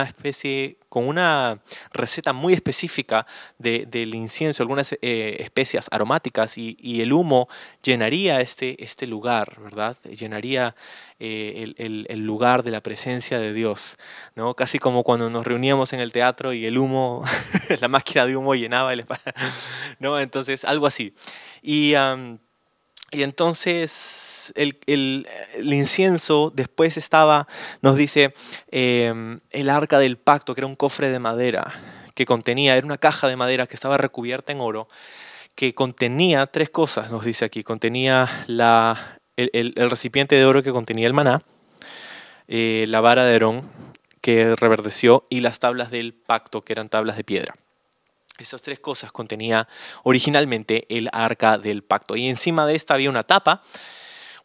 especie, 0.04 0.78
con 0.88 1.08
una 1.08 1.60
receta 1.92 2.32
muy 2.32 2.54
específica 2.54 3.26
del 3.58 4.16
incienso, 4.16 4.64
algunas 4.64 4.94
eh, 5.02 5.38
especias 5.40 5.88
aromáticas 5.92 6.58
y, 6.58 7.02
el 7.02 7.12
humo 7.12 7.50
llenaría 7.82 8.40
este, 8.40 8.82
este 8.82 9.08
lugar, 9.08 9.60
¿verdad? 9.62 9.98
Llenaría 10.04 10.76
eh, 11.20 11.74
el, 11.78 12.20
lugar 12.20 12.64
de 12.64 12.72
la 12.72 12.82
presencia 12.82 13.40
de 13.40 13.52
Dios, 13.52 13.98
¿no? 14.36 14.54
Casi 14.54 14.78
como 14.78 15.04
cuando 15.04 15.30
nos 15.30 15.46
reuníamos 15.46 15.92
en 15.92 16.00
el 16.00 16.14
teatro 16.14 16.54
y 16.54 16.66
el 16.66 16.78
humo, 16.78 17.26
la 17.82 17.88
máquina 17.88 18.28
de 18.28 18.38
humo 18.38 18.54
llenaba 18.54 18.94
el 18.94 19.04
¿no? 20.00 20.20
Entonces, 20.20 20.64
algo 20.64 20.86
así. 20.86 21.14
Y... 21.64 21.96
Y 23.14 23.22
entonces 23.22 24.52
el, 24.56 25.28
incienso 25.62 26.52
después 26.54 26.98
estaba, 26.98 27.48
nos 27.82 27.96
dice, 27.96 28.34
em, 28.72 29.40
el 29.52 29.70
arca 29.70 30.00
del 30.00 30.18
pacto, 30.18 30.56
que 30.56 30.62
era 30.62 30.68
un 30.68 30.76
cofre 30.76 31.10
de 31.10 31.20
madera 31.20 31.72
que 32.16 32.26
contenía, 32.26 32.76
era 32.76 32.86
una 32.86 32.98
caja 32.98 33.28
de 33.28 33.36
madera 33.36 33.68
que 33.68 33.76
estaba 33.76 33.98
recubierta 33.98 34.52
en 34.52 34.62
oro, 34.62 34.88
que 35.56 35.76
contenía 35.76 36.48
tres 36.48 36.72
cosas, 36.72 37.12
nos 37.12 37.24
dice 37.24 37.46
aquí. 37.46 37.64
Contenía 37.64 38.28
la, 38.48 39.20
el, 39.38 39.74
recipiente 39.76 40.36
de 40.36 40.46
oro 40.46 40.64
que 40.64 40.72
contenía 40.72 41.08
el 41.08 41.14
maná, 41.14 41.44
eh, 42.48 42.86
la 42.88 43.00
vara 43.00 43.26
de 43.26 43.34
Aarón 43.34 43.70
que 44.22 44.56
reverdeció 44.56 45.28
y 45.30 45.42
las 45.42 45.60
tablas 45.60 45.92
del 45.92 46.14
pacto 46.14 46.64
que 46.64 46.74
eran 46.74 46.90
tablas 46.90 47.18
de 47.18 47.24
piedra. 47.24 47.54
Estas 48.40 48.64
tres 48.64 48.80
cosas 48.80 49.12
contenía 49.12 49.68
originalmente 50.04 50.86
el 50.90 51.10
arca 51.14 51.58
del 51.58 51.84
pacto. 51.84 52.16
Y 52.16 52.28
encima 52.28 52.66
de 52.66 52.76
esta 52.76 52.96
había 52.96 53.10
una 53.10 53.24
tapa, 53.24 53.62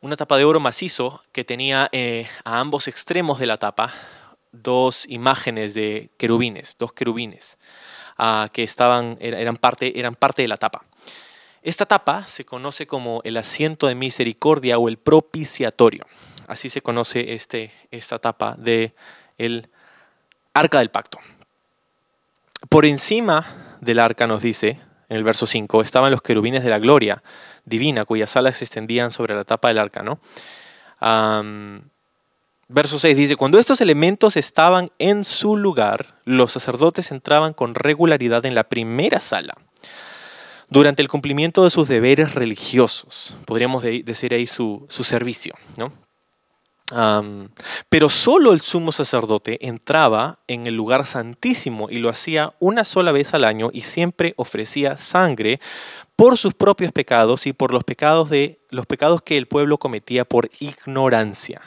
una 0.01 0.17
tapa 0.17 0.37
de 0.37 0.45
oro 0.45 0.61
macizo 0.61 1.21
que 1.33 1.45
tenía 1.45 1.89
eh, 1.93 2.29
a 2.45 2.61
ambos 2.61 2.87
extremos 2.87 3.39
de 3.39 3.47
la 3.47 3.59
tapa 3.59 3.93
dos 4.53 5.07
imágenes 5.09 5.75
de 5.75 6.11
querubines, 6.19 6.77
dos 6.79 6.93
querubines, 6.93 7.59
ah, 8.19 8.49
que 8.53 8.63
estaban, 8.63 9.17
eran, 9.21 9.57
parte, 9.57 9.99
eran 9.99 10.15
parte 10.15 10.43
de 10.43 10.49
la 10.49 10.57
tapa. 10.57 10.85
Esta 11.63 11.87
tapa 11.87 12.27
se 12.27 12.45
conoce 12.45 12.87
como 12.87 13.21
el 13.25 13.37
asiento 13.37 13.87
de 13.89 13.95
misericordia 13.95 14.79
o 14.79 14.89
el 14.89 14.99
propiciatorio. 14.99 16.07
Así 16.47 16.71
se 16.71 16.83
conoce 16.83 17.35
este, 17.35 17.73
esta 17.91 18.19
tapa 18.19 18.55
de 18.57 18.95
el 19.39 19.69
arca 20.55 20.79
del 20.79 20.91
pacto. 20.91 21.19
Por 22.69 22.87
encima 22.87 23.68
del 23.81 23.99
arca 23.99 24.27
nos 24.27 24.43
dice, 24.43 24.81
en 25.09 25.17
el 25.17 25.25
verso 25.25 25.47
5, 25.47 25.83
estaban 25.83 26.11
los 26.11 26.23
querubines 26.23 26.65
de 26.65 26.71
la 26.71 26.79
gloria 26.79 27.23
divina, 27.65 28.05
cuyas 28.05 28.37
alas 28.37 28.59
se 28.59 28.65
extendían 28.65 29.11
sobre 29.11 29.35
la 29.35 29.45
tapa 29.45 29.69
del 29.69 29.79
arca, 29.79 30.03
¿no? 30.03 30.21
verso 32.69 32.99
6 32.99 33.17
dice, 33.17 33.37
cuando 33.37 33.59
estos 33.59 33.81
elementos 33.81 34.37
estaban 34.37 34.91
en 34.99 35.25
su 35.25 35.57
lugar, 35.57 36.21
los 36.25 36.53
sacerdotes 36.53 37.13
entraban 37.13 37.53
con 37.53 37.75
regularidad 37.75 38.45
en 38.45 38.55
la 38.55 38.65
primera 38.65 39.21
sala 39.21 39.55
durante 40.69 41.01
el 41.01 41.09
cumplimiento 41.09 41.65
de 41.65 41.71
sus 41.71 41.89
deberes 41.89 42.35
religiosos, 42.35 43.37
podríamos 43.47 43.83
decir 43.83 44.35
ahí 44.35 44.47
su, 44.47 44.87
su 44.89 45.05
servicio, 45.05 45.55
¿no? 45.77 45.93
Pero 47.89 48.09
solo 48.09 48.53
el 48.53 48.61
sumo 48.61 48.93
sacerdote 48.93 49.67
entraba 49.67 50.39
en 50.47 50.67
el 50.67 50.75
lugar 50.75 51.05
santísimo 51.05 51.89
y 51.91 51.99
lo 51.99 52.09
hacía 52.09 52.53
una 52.61 52.85
sola 52.85 53.13
vez 53.13 53.35
al 53.35 53.45
año 53.45 53.69
y 53.73 53.83
siempre 53.83 54.35
ofrecía 54.37 54.97
sangre 54.97 55.61
por 56.17 56.39
sus 56.39 56.55
propios 56.55 56.93
pecados 56.93 57.47
y 57.47 57.53
por 57.53 57.73
los 57.73 57.85
pecados 57.85 58.31
de 58.31 58.59
los 58.71 58.87
pecados 58.87 59.23
que 59.23 59.37
el 59.37 59.47
pueblo 59.47 59.79
cometía 59.79 60.25
por 60.25 60.51
ignorancia. 60.61 61.61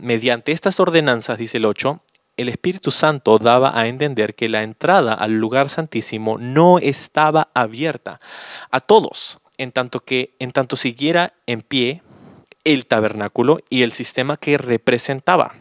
mediante 0.00 0.52
estas 0.52 0.80
ordenanzas, 0.80 1.38
dice 1.38 1.58
el 1.58 1.66
8, 1.66 2.02
el 2.36 2.48
Espíritu 2.48 2.90
Santo 2.90 3.38
daba 3.38 3.78
a 3.78 3.86
entender 3.86 4.34
que 4.34 4.48
la 4.48 4.62
entrada 4.62 5.12
al 5.12 5.32
lugar 5.38 5.68
santísimo 5.68 6.38
no 6.38 6.78
estaba 6.78 7.50
abierta 7.54 8.20
a 8.70 8.80
todos, 8.80 9.40
en 9.58 9.72
tanto 9.72 10.00
que 10.00 10.34
en 10.38 10.50
tanto 10.50 10.76
siguiera 10.76 11.34
en 11.46 11.60
pie 11.60 12.02
el 12.64 12.86
tabernáculo 12.86 13.60
y 13.68 13.82
el 13.82 13.92
sistema 13.92 14.36
que 14.36 14.58
representaba. 14.58 15.54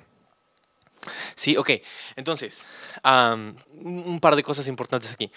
Sí, 1.36 1.58
ok. 1.58 1.72
Entonces, 2.16 2.66
un 3.04 4.20
par 4.22 4.36
de 4.36 4.44
cosas 4.44 4.68
importantes 4.68 5.12
aquí. 5.12 5.32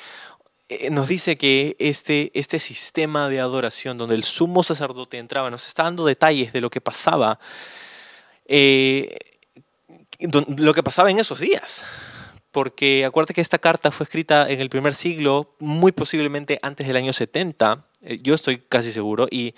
Eh, 0.69 0.91
nos 0.91 1.09
dice 1.09 1.37
que 1.37 1.77
este, 1.79 2.31
este 2.35 2.59
sistema 2.59 3.29
de 3.29 3.41
adoración 3.41 3.99
donde 3.99 4.15
el 4.15 4.25
sumo 4.25 4.63
sacerdote 4.63 5.19
entraba, 5.19 5.51
nos 5.51 5.67
está 5.67 5.83
dando 5.83 6.07
detalles 6.07 6.53
de 6.53 6.61
lo 6.61 6.71
que 6.71 6.81
pasaba, 6.81 7.39
eh, 8.47 9.19
lo 10.57 10.73
que 10.73 10.83
pasaba 10.83 11.11
en 11.11 11.19
esos 11.19 11.41
días. 11.41 11.85
Porque 12.53 13.05
acuérdate 13.05 13.35
que 13.35 13.41
esta 13.41 13.59
carta 13.59 13.91
fue 13.91 14.05
escrita 14.05 14.49
en 14.49 14.61
el 14.61 14.69
primer 14.71 14.95
siglo, 14.95 15.55
muy 15.59 15.93
posiblemente 15.93 16.59
antes 16.63 16.87
del 16.87 16.97
año 16.97 17.13
70, 17.13 17.87
eh, 18.03 18.19
yo 18.23 18.35
estoy 18.35 18.59
casi 18.59 18.93
seguro, 18.93 19.27
y, 19.31 19.55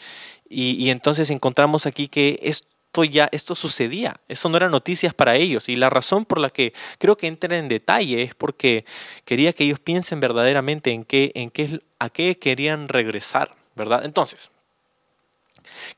y, 0.48 0.90
entonces 0.90 1.30
encontramos 1.30 1.86
aquí 1.86 2.08
que 2.08 2.38
esto 2.42 3.04
ya, 3.04 3.28
esto 3.32 3.54
sucedía, 3.54 4.20
eso 4.28 4.48
no 4.48 4.56
eran 4.56 4.70
noticias 4.70 5.14
para 5.14 5.36
ellos. 5.36 5.68
Y 5.68 5.76
la 5.76 5.90
razón 5.90 6.24
por 6.24 6.38
la 6.38 6.50
que 6.50 6.72
creo 6.98 7.16
que 7.16 7.26
entren 7.26 7.52
en 7.52 7.68
detalle 7.68 8.22
es 8.22 8.34
porque 8.34 8.84
quería 9.24 9.52
que 9.52 9.64
ellos 9.64 9.80
piensen 9.80 10.20
verdaderamente 10.20 10.92
en 10.92 11.04
qué, 11.04 11.32
en 11.34 11.50
qué, 11.50 11.80
a 11.98 12.10
qué 12.10 12.38
querían 12.38 12.88
regresar, 12.88 13.54
¿verdad? 13.74 14.04
Entonces, 14.04 14.50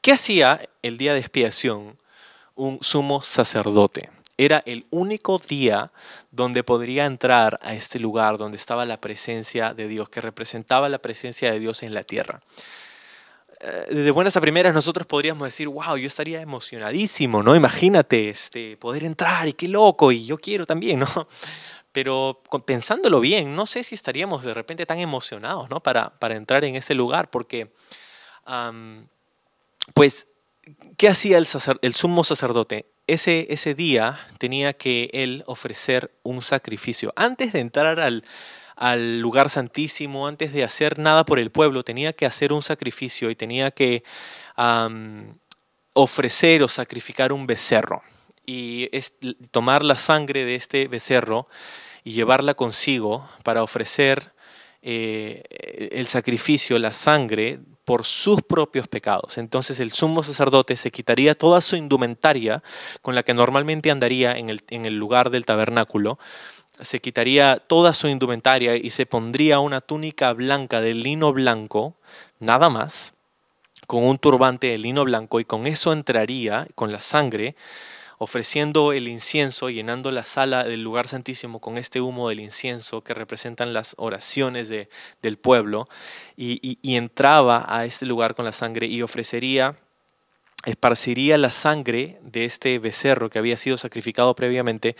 ¿qué 0.00 0.12
hacía 0.12 0.68
el 0.82 0.96
día 0.96 1.12
de 1.12 1.20
expiación 1.20 1.98
un 2.54 2.78
sumo 2.80 3.20
sacerdote? 3.20 4.10
Era 4.38 4.62
el 4.66 4.86
único 4.90 5.38
día 5.38 5.92
donde 6.30 6.62
podría 6.62 7.06
entrar 7.06 7.58
a 7.62 7.74
este 7.74 7.98
lugar 7.98 8.36
donde 8.36 8.58
estaba 8.58 8.84
la 8.84 9.00
presencia 9.00 9.72
de 9.72 9.88
Dios, 9.88 10.08
que 10.10 10.20
representaba 10.20 10.88
la 10.88 10.98
presencia 10.98 11.50
de 11.50 11.58
Dios 11.58 11.82
en 11.82 11.94
la 11.94 12.04
tierra. 12.04 12.42
Eh, 13.60 13.94
de 13.94 14.10
buenas 14.10 14.36
a 14.36 14.40
primeras 14.40 14.74
nosotros 14.74 15.06
podríamos 15.06 15.48
decir, 15.48 15.68
wow, 15.68 15.96
yo 15.96 16.06
estaría 16.06 16.40
emocionadísimo, 16.40 17.42
¿no? 17.42 17.56
Imagínate 17.56 18.28
este, 18.28 18.76
poder 18.76 19.04
entrar 19.04 19.48
y 19.48 19.54
qué 19.54 19.68
loco, 19.68 20.12
y 20.12 20.26
yo 20.26 20.36
quiero 20.38 20.66
también, 20.66 20.98
¿no? 21.00 21.28
Pero 21.92 22.42
pensándolo 22.66 23.20
bien, 23.20 23.56
no 23.56 23.64
sé 23.64 23.82
si 23.82 23.94
estaríamos 23.94 24.44
de 24.44 24.52
repente 24.52 24.84
tan 24.84 24.98
emocionados, 24.98 25.70
¿no? 25.70 25.82
Para, 25.82 26.10
para 26.18 26.36
entrar 26.36 26.64
en 26.64 26.76
ese 26.76 26.94
lugar, 26.94 27.30
porque, 27.30 27.72
pues, 29.94 30.28
¿qué 30.98 31.08
hacía 31.08 31.38
el, 31.38 31.46
el 31.80 31.94
sumo 31.94 32.22
sacerdote? 32.22 32.84
Ese, 33.06 33.46
ese 33.48 33.74
día 33.74 34.18
tenía 34.36 34.74
que 34.74 35.08
él 35.14 35.42
ofrecer 35.46 36.12
un 36.22 36.42
sacrificio. 36.42 37.14
Antes 37.16 37.54
de 37.54 37.60
entrar 37.60 37.98
al, 37.98 38.24
al 38.76 39.20
lugar 39.20 39.48
santísimo, 39.48 40.28
antes 40.28 40.52
de 40.52 40.62
hacer 40.62 40.98
nada 40.98 41.24
por 41.24 41.38
el 41.38 41.50
pueblo, 41.50 41.82
tenía 41.82 42.12
que 42.12 42.26
hacer 42.26 42.52
un 42.52 42.62
sacrificio 42.62 43.30
y 43.30 43.34
tenía 43.34 43.70
que 43.70 44.04
ofrecer 45.94 46.62
o 46.62 46.68
sacrificar 46.68 47.32
un 47.32 47.46
becerro. 47.46 48.02
Y 48.44 48.88
es, 48.92 49.14
tomar 49.50 49.82
la 49.82 49.96
sangre 49.96 50.44
de 50.44 50.54
este 50.54 50.88
becerro 50.88 51.48
y 52.04 52.12
llevarla 52.12 52.54
consigo 52.54 53.28
para 53.42 53.62
ofrecer 53.62 54.32
eh, 54.82 55.42
el 55.92 56.06
sacrificio, 56.06 56.78
la 56.78 56.92
sangre, 56.92 57.58
por 57.86 58.04
sus 58.04 58.42
propios 58.42 58.88
pecados. 58.88 59.38
Entonces 59.38 59.78
el 59.78 59.92
sumo 59.92 60.24
sacerdote 60.24 60.76
se 60.76 60.90
quitaría 60.90 61.34
toda 61.34 61.60
su 61.60 61.76
indumentaria 61.76 62.62
con 63.00 63.14
la 63.14 63.22
que 63.22 63.32
normalmente 63.32 63.92
andaría 63.92 64.36
en 64.36 64.50
el, 64.50 64.60
en 64.70 64.86
el 64.86 64.96
lugar 64.96 65.30
del 65.30 65.46
tabernáculo 65.46 66.18
se 66.80 67.00
quitaría 67.00 67.56
toda 67.56 67.92
su 67.94 68.08
indumentaria 68.08 68.76
y 68.76 68.90
se 68.90 69.06
pondría 69.06 69.60
una 69.60 69.80
túnica 69.80 70.32
blanca 70.32 70.80
de 70.80 70.94
lino 70.94 71.32
blanco, 71.32 71.94
nada 72.38 72.68
más, 72.68 73.14
con 73.86 74.04
un 74.04 74.18
turbante 74.18 74.68
de 74.68 74.78
lino 74.78 75.04
blanco 75.04 75.40
y 75.40 75.44
con 75.44 75.66
eso 75.66 75.92
entraría 75.92 76.66
con 76.74 76.92
la 76.92 77.00
sangre, 77.00 77.56
ofreciendo 78.18 78.92
el 78.92 79.08
incienso, 79.08 79.68
llenando 79.68 80.10
la 80.10 80.24
sala 80.24 80.64
del 80.64 80.82
lugar 80.82 81.06
santísimo 81.06 81.60
con 81.60 81.76
este 81.76 82.00
humo 82.00 82.28
del 82.28 82.40
incienso 82.40 83.02
que 83.02 83.14
representan 83.14 83.74
las 83.74 83.94
oraciones 83.98 84.68
de, 84.68 84.88
del 85.22 85.36
pueblo, 85.36 85.88
y, 86.36 86.78
y 86.82 86.96
entraba 86.96 87.64
a 87.68 87.84
este 87.84 88.06
lugar 88.06 88.34
con 88.34 88.44
la 88.44 88.52
sangre 88.52 88.86
y 88.86 89.02
ofrecería 89.02 89.76
esparciría 90.66 91.38
la 91.38 91.52
sangre 91.52 92.18
de 92.22 92.44
este 92.44 92.78
becerro 92.80 93.30
que 93.30 93.38
había 93.38 93.56
sido 93.56 93.76
sacrificado 93.76 94.34
previamente 94.34 94.96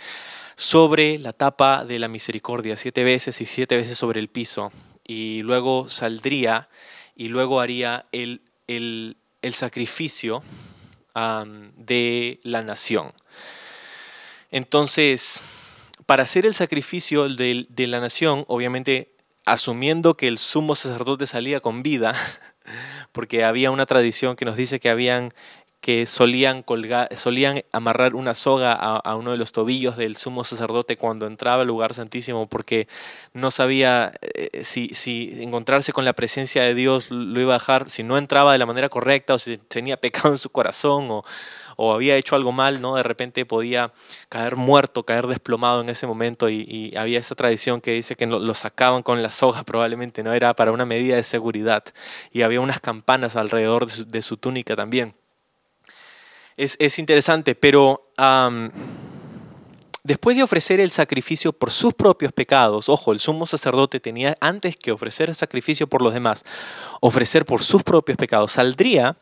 sobre 0.57 1.19
la 1.19 1.33
tapa 1.33 1.85
de 1.85 1.99
la 1.99 2.07
misericordia, 2.07 2.75
siete 2.75 3.03
veces 3.03 3.39
y 3.41 3.45
siete 3.45 3.77
veces 3.77 3.95
sobre 3.95 4.19
el 4.19 4.27
piso, 4.27 4.71
y 5.05 5.43
luego 5.43 5.87
saldría 5.87 6.67
y 7.15 7.29
luego 7.29 7.61
haría 7.61 8.07
el, 8.11 8.41
el, 8.67 9.15
sacrificio 9.53 10.43
de 11.15 12.39
la 12.43 12.63
nación. 12.63 13.13
Entonces, 14.51 15.41
para 16.05 16.23
hacer 16.23 16.45
el 16.45 16.53
sacrificio 16.53 17.29
de, 17.29 17.67
de 17.69 17.87
la 17.87 17.99
nación, 17.99 18.43
obviamente 18.47 19.15
asumiendo 19.45 20.17
que 20.17 20.27
el 20.27 20.37
sumo 20.37 20.75
sacerdote 20.75 21.27
salía 21.27 21.59
con 21.59 21.83
vida, 21.83 22.15
porque 23.11 23.43
había 23.43 23.69
una 23.69 23.85
tradición 23.85 24.35
que 24.35 24.45
nos 24.45 24.57
dice 24.57 24.79
que 24.79 24.89
habían 24.89 25.33
que 25.81 26.05
solían, 26.05 26.63
colgar, 26.63 27.15
solían 27.15 27.63
amarrar 27.71 28.15
una 28.15 28.33
soga 28.33 28.73
a, 28.73 29.15
uno 29.15 29.31
de 29.31 29.37
los 29.37 29.51
tobillos 29.51 29.95
del 29.95 30.15
sumo 30.15 30.43
sacerdote 30.43 30.97
cuando 30.97 31.27
entraba 31.27 31.61
al 31.61 31.67
lugar 31.67 31.93
santísimo 31.93 32.47
porque 32.47 32.87
no 33.33 33.51
sabía 33.51 34.11
eh, 34.21 34.63
si, 34.63 34.89
si, 34.89 35.41
encontrarse 35.41 35.93
con 35.93 36.05
la 36.05 36.13
presencia 36.13 36.63
de 36.63 36.73
Dios 36.73 37.11
lo 37.11 37.39
iba 37.39 37.55
a 37.55 37.59
dejar, 37.59 37.89
si 37.89 38.03
no 38.03 38.17
entraba 38.17 38.51
de 38.53 38.57
la 38.57 38.65
manera 38.65 38.89
correcta 38.89 39.35
o 39.35 39.39
si 39.39 39.57
tenía 39.57 39.97
pecado 40.01 40.29
en 40.29 40.37
su 40.37 40.49
corazón 40.49 41.07
o, 41.11 41.23
o 41.77 41.93
había 41.93 42.17
hecho 42.17 42.35
algo 42.35 42.51
mal, 42.51 42.81
¿no? 42.81 42.95
De 42.95 43.03
repente 43.03 43.45
podía 43.45 43.93
caer 44.29 44.55
muerto, 44.55 45.05
caer 45.05 45.27
desplomado 45.27 45.81
en 45.81 45.89
ese 45.89 46.07
momento 46.07 46.49
y, 46.49 46.93
había 46.97 47.19
esa 47.19 47.35
tradición 47.35 47.81
que 47.81 47.91
dice 47.91 48.15
que 48.15 48.25
lo, 48.25 48.53
sacaban 48.53 49.03
con 49.03 49.21
la 49.21 49.29
soga 49.29 49.63
probablemente, 49.63 50.23
¿no? 50.23 50.33
Era 50.33 50.55
para 50.55 50.71
una 50.71 50.85
medida 50.85 51.15
de 51.15 51.23
seguridad 51.23 51.83
y 52.31 52.41
había 52.41 52.59
unas 52.61 52.79
campanas 52.79 53.35
alrededor 53.35 53.87
de 53.87 54.21
su 54.21 54.37
túnica 54.37 54.75
también 54.75 55.15
es, 56.57 56.99
interesante, 56.99 57.53
pero 57.53 58.11
después 60.03 60.35
de 60.35 60.43
ofrecer 60.43 60.79
el 60.79 60.89
sacrificio 60.89 61.53
por 61.53 61.71
sus 61.71 61.93
propios 61.93 62.33
pecados, 62.33 62.89
ojo, 62.89 63.11
el 63.11 63.19
sumo 63.19 63.45
sacerdote 63.45 63.99
tenía 63.99 64.35
antes 64.41 64.75
que 64.75 64.91
ofrecer 64.91 65.29
el 65.29 65.35
sacrificio 65.35 65.87
por 65.87 66.01
los 66.01 66.13
demás, 66.13 66.43
ofrecer 66.99 67.45
por 67.45 67.61
sus 67.61 67.83
propios 67.83 68.17
pecados, 68.17 68.53
saldría 68.53 69.15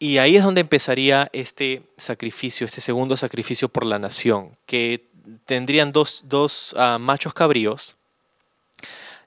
Y 0.00 0.18
ahí 0.18 0.36
es 0.36 0.42
donde 0.42 0.62
empezaría 0.62 1.28
este 1.32 1.82
sacrificio, 1.96 2.66
este 2.66 2.80
segundo 2.80 3.16
sacrificio 3.16 3.68
por 3.68 3.86
la 3.86 3.98
nación, 3.98 4.56
que 4.66 5.06
tendrían 5.44 5.92
dos, 5.92 6.24
dos 6.26 6.74
ah, 6.76 6.98
machos 6.98 7.34
cabríos 7.34 7.96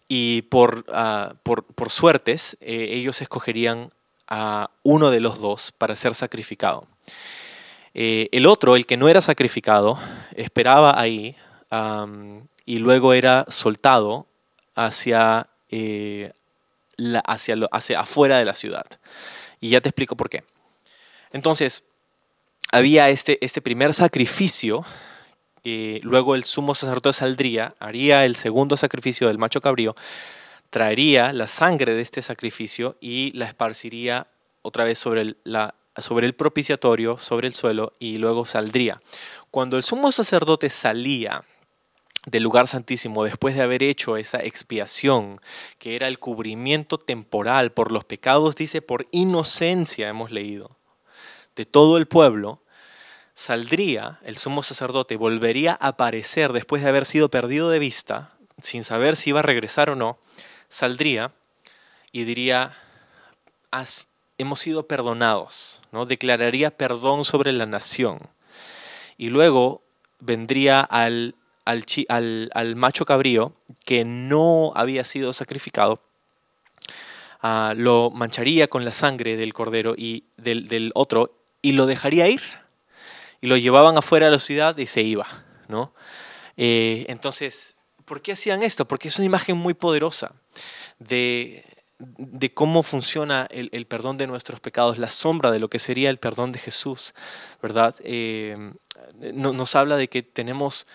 y 0.07 0.43
por, 0.43 0.85
ah, 0.91 1.35
por, 1.43 1.63
por 1.63 1.89
suertes 1.91 2.57
eh, 2.59 2.89
ellos 2.91 3.21
escogerían 3.21 3.91
a 4.27 4.69
uno 4.83 5.11
de 5.11 5.19
los 5.19 5.39
dos 5.39 5.71
para 5.71 5.95
ser 5.95 6.15
sacrificado. 6.15 6.87
Eh, 7.93 8.29
el 8.31 8.45
otro, 8.45 8.75
el 8.75 8.85
que 8.85 8.97
no 8.97 9.09
era 9.09 9.21
sacrificado, 9.21 9.99
esperaba 10.35 10.99
ahí 10.99 11.35
y 12.65 12.77
luego 12.77 13.13
era 13.13 13.45
soltado 13.47 14.27
hacia, 14.75 15.47
eh, 15.69 16.31
la, 16.97 17.19
hacia, 17.19 17.55
hacia 17.71 17.99
afuera 17.99 18.37
de 18.37 18.45
la 18.45 18.55
ciudad. 18.55 18.85
Y 19.59 19.69
ya 19.69 19.81
te 19.81 19.89
explico 19.89 20.15
por 20.15 20.29
qué. 20.29 20.43
Entonces, 21.31 21.83
había 22.71 23.09
este, 23.09 23.43
este 23.43 23.61
primer 23.61 23.93
sacrificio, 23.93 24.85
eh, 25.63 25.99
luego 26.03 26.35
el 26.35 26.43
sumo 26.43 26.75
sacerdote 26.75 27.13
saldría, 27.13 27.75
haría 27.79 28.25
el 28.25 28.35
segundo 28.35 28.77
sacrificio 28.77 29.27
del 29.27 29.37
macho 29.37 29.61
cabrío, 29.61 29.95
traería 30.73 31.33
la 31.33 31.45
sangre 31.45 31.93
de 31.93 32.01
este 32.01 32.23
sacrificio 32.23 32.97
y 32.99 33.31
la 33.37 33.45
esparciría 33.45 34.25
otra 34.63 34.85
vez 34.85 34.97
sobre 34.97 35.21
el, 35.21 35.37
sobre 35.97 36.25
el 36.25 36.33
propiciatorio, 36.33 37.19
sobre 37.19 37.45
el 37.45 37.53
suelo, 37.53 37.93
y 37.99 38.17
luego 38.17 38.43
saldría. 38.47 38.99
Cuando 39.51 39.77
el 39.77 39.83
sumo 39.83 40.11
sacerdote 40.11 40.71
salía 40.71 41.43
del 42.25 42.41
lugar 42.41 42.67
santísimo 42.67 43.23
después 43.23 43.53
de 43.53 43.61
haber 43.61 43.83
hecho 43.83 44.17
esa 44.17 44.39
expiación, 44.39 45.39
que 45.77 45.95
era 45.95 46.07
el 46.07 46.17
cubrimiento 46.17 46.97
temporal 46.97 47.71
por 47.71 47.91
los 47.91 48.03
pecados, 48.03 48.55
dice, 48.55 48.81
por 48.81 49.05
inocencia 49.11 50.09
hemos 50.09 50.31
leído, 50.31 50.75
de 51.55 51.65
todo 51.65 51.97
el 51.97 52.07
pueblo, 52.07 52.63
saldría 53.35 54.19
el 54.23 54.37
sumo 54.37 54.63
sacerdote, 54.63 55.17
volvería 55.17 55.77
a 55.79 55.89
aparecer 55.89 56.51
después 56.51 56.81
de 56.81 56.89
haber 56.89 57.05
sido 57.05 57.29
perdido 57.29 57.69
de 57.69 57.77
vista, 57.77 58.31
sin 58.59 58.83
saber 58.83 59.15
si 59.15 59.29
iba 59.29 59.41
a 59.41 59.43
regresar 59.43 59.91
o 59.91 59.95
no, 59.95 60.17
saldría 60.73 61.31
y 62.11 62.23
diría, 62.23 62.73
hemos 64.37 64.59
sido 64.59 64.87
perdonados, 64.87 65.81
¿no? 65.91 66.05
declararía 66.05 66.75
perdón 66.75 67.23
sobre 67.23 67.51
la 67.51 67.65
nación. 67.65 68.19
Y 69.17 69.29
luego 69.29 69.83
vendría 70.19 70.81
al 70.81 71.35
al, 71.65 72.75
macho 72.75 73.05
cabrío 73.05 73.53
que 73.85 74.03
no 74.03 74.73
había 74.75 75.03
sido 75.03 75.31
sacrificado, 75.31 76.01
ah, 77.41 77.73
lo 77.75 78.09
mancharía 78.09 78.67
con 78.67 78.83
la 78.83 78.91
sangre 78.91 79.37
del 79.37 79.53
cordero 79.53 79.95
y 79.97 80.25
del, 80.37 80.91
otro 80.93 81.33
y 81.61 81.73
lo 81.73 81.85
dejaría 81.85 82.27
ir. 82.27 82.41
Y 83.41 83.47
lo 83.47 83.57
llevaban 83.57 83.97
afuera 83.97 84.27
de 84.27 84.31
la 84.31 84.39
ciudad 84.39 84.77
y 84.77 84.87
se 84.87 85.01
iba. 85.01 85.27
¿no? 85.67 85.93
Eh, 86.55 87.05
entonces, 87.09 87.75
¿por 88.05 88.21
qué 88.21 88.33
hacían 88.33 88.63
esto? 88.63 88.87
Porque 88.87 89.09
es 89.09 89.17
una 89.17 89.25
imagen 89.25 89.57
muy 89.57 89.73
poderosa 89.73 90.33
de, 90.99 91.63
de 91.99 92.53
cómo 92.53 92.83
funciona 92.83 93.47
el, 93.49 93.85
perdón 93.85 94.17
de 94.17 94.27
nuestros 94.27 94.59
pecados, 94.59 94.97
la 94.97 95.09
sombra 95.09 95.51
de 95.51 95.59
lo 95.59 95.69
que 95.69 95.79
sería 95.79 96.09
el 96.09 96.17
perdón 96.17 96.51
de 96.51 96.59
Jesús, 96.59 97.13
¿verdad? 97.61 97.95
Eh, 98.03 98.73
nos 99.33 99.75
habla 99.75 99.97
de 99.97 100.09
que 100.09 100.23
tenemos 100.23 100.87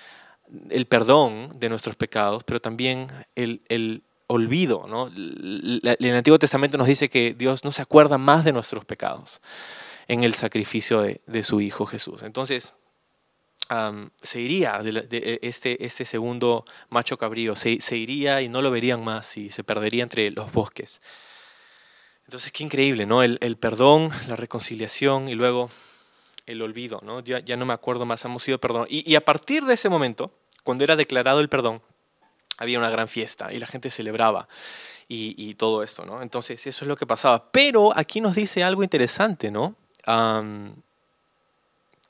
el 0.71 0.87
perdón 0.87 1.49
de 1.57 1.69
nuestros 1.69 1.97
pecados, 1.97 2.45
pero 2.45 2.61
también 2.61 3.09
el, 3.35 4.03
olvido. 4.31 4.83
¿no? 4.87 5.07
El 5.07 6.15
Antiguo 6.15 6.39
Testamento 6.39 6.77
nos 6.77 6.87
dice 6.87 7.09
que 7.09 7.35
Dios 7.35 7.65
no 7.65 7.73
se 7.73 7.83
acuerda 7.83 8.19
más 8.19 8.45
de 8.45 8.53
nuestros 8.53 8.85
pecados 8.85 9.41
en 10.07 10.25
el 10.25 10.35
sacrificio 10.35 11.03
de, 11.03 11.43
su 11.43 11.61
Hijo 11.61 11.87
Jesús. 11.87 12.23
Entonces, 12.23 12.75
se 14.23 14.41
iría 14.41 14.79
de, 14.83 15.39
este, 15.43 15.85
este 15.85 16.05
segundo 16.05 16.65
macho 16.89 17.19
cabrío, 17.19 17.55
se, 17.55 17.97
iría 17.97 18.41
y 18.41 18.49
no 18.49 18.63
lo 18.63 18.71
verían 18.71 19.05
más 19.05 19.37
y 19.37 19.51
se 19.51 19.65
perdería 19.65 20.03
entre 20.03 20.31
los 20.31 20.51
bosques. 20.53 21.01
Entonces, 22.25 22.53
qué 22.53 22.65
increíble, 22.65 23.07
¿no? 23.07 23.23
El, 23.23 23.57
perdón, 23.59 24.11
la 24.29 24.37
reconciliación 24.37 25.29
y 25.29 25.35
luego 25.35 25.71
el 26.47 26.63
olvido, 26.63 27.01
¿no? 27.03 27.21
Ya, 27.21 27.41
ya 27.41 27.57
no 27.57 27.67
me 27.67 27.75
acuerdo 27.75 28.07
más, 28.07 28.25
hemos 28.25 28.43
sido 28.43 28.59
perdonados. 28.59 28.89
Y, 28.91 29.15
a 29.15 29.25
partir 29.25 29.65
de 29.65 29.75
ese 29.75 29.89
momento, 29.89 30.33
cuando 30.65 30.85
era 30.85 30.97
declarado 30.97 31.41
el 31.41 31.49
perdón, 31.49 31.83
había 32.57 32.79
una 32.79 32.91
gran 32.91 33.09
fiesta 33.09 33.53
y 33.53 33.59
la 33.59 33.67
gente 33.67 33.91
celebraba 33.91 34.49
y 35.11 35.55
todo 35.55 35.83
esto, 35.83 36.05
¿no? 36.05 36.21
Entonces, 36.21 36.67
eso 36.67 36.85
es 36.85 36.89
lo 36.89 36.97
que 36.97 37.07
pasaba. 37.07 37.51
Pero 37.51 37.97
aquí 37.97 38.21
nos 38.21 38.35
dice 38.35 38.63
algo 38.63 38.83
interesante, 38.83 39.51
¿no? 39.51 39.75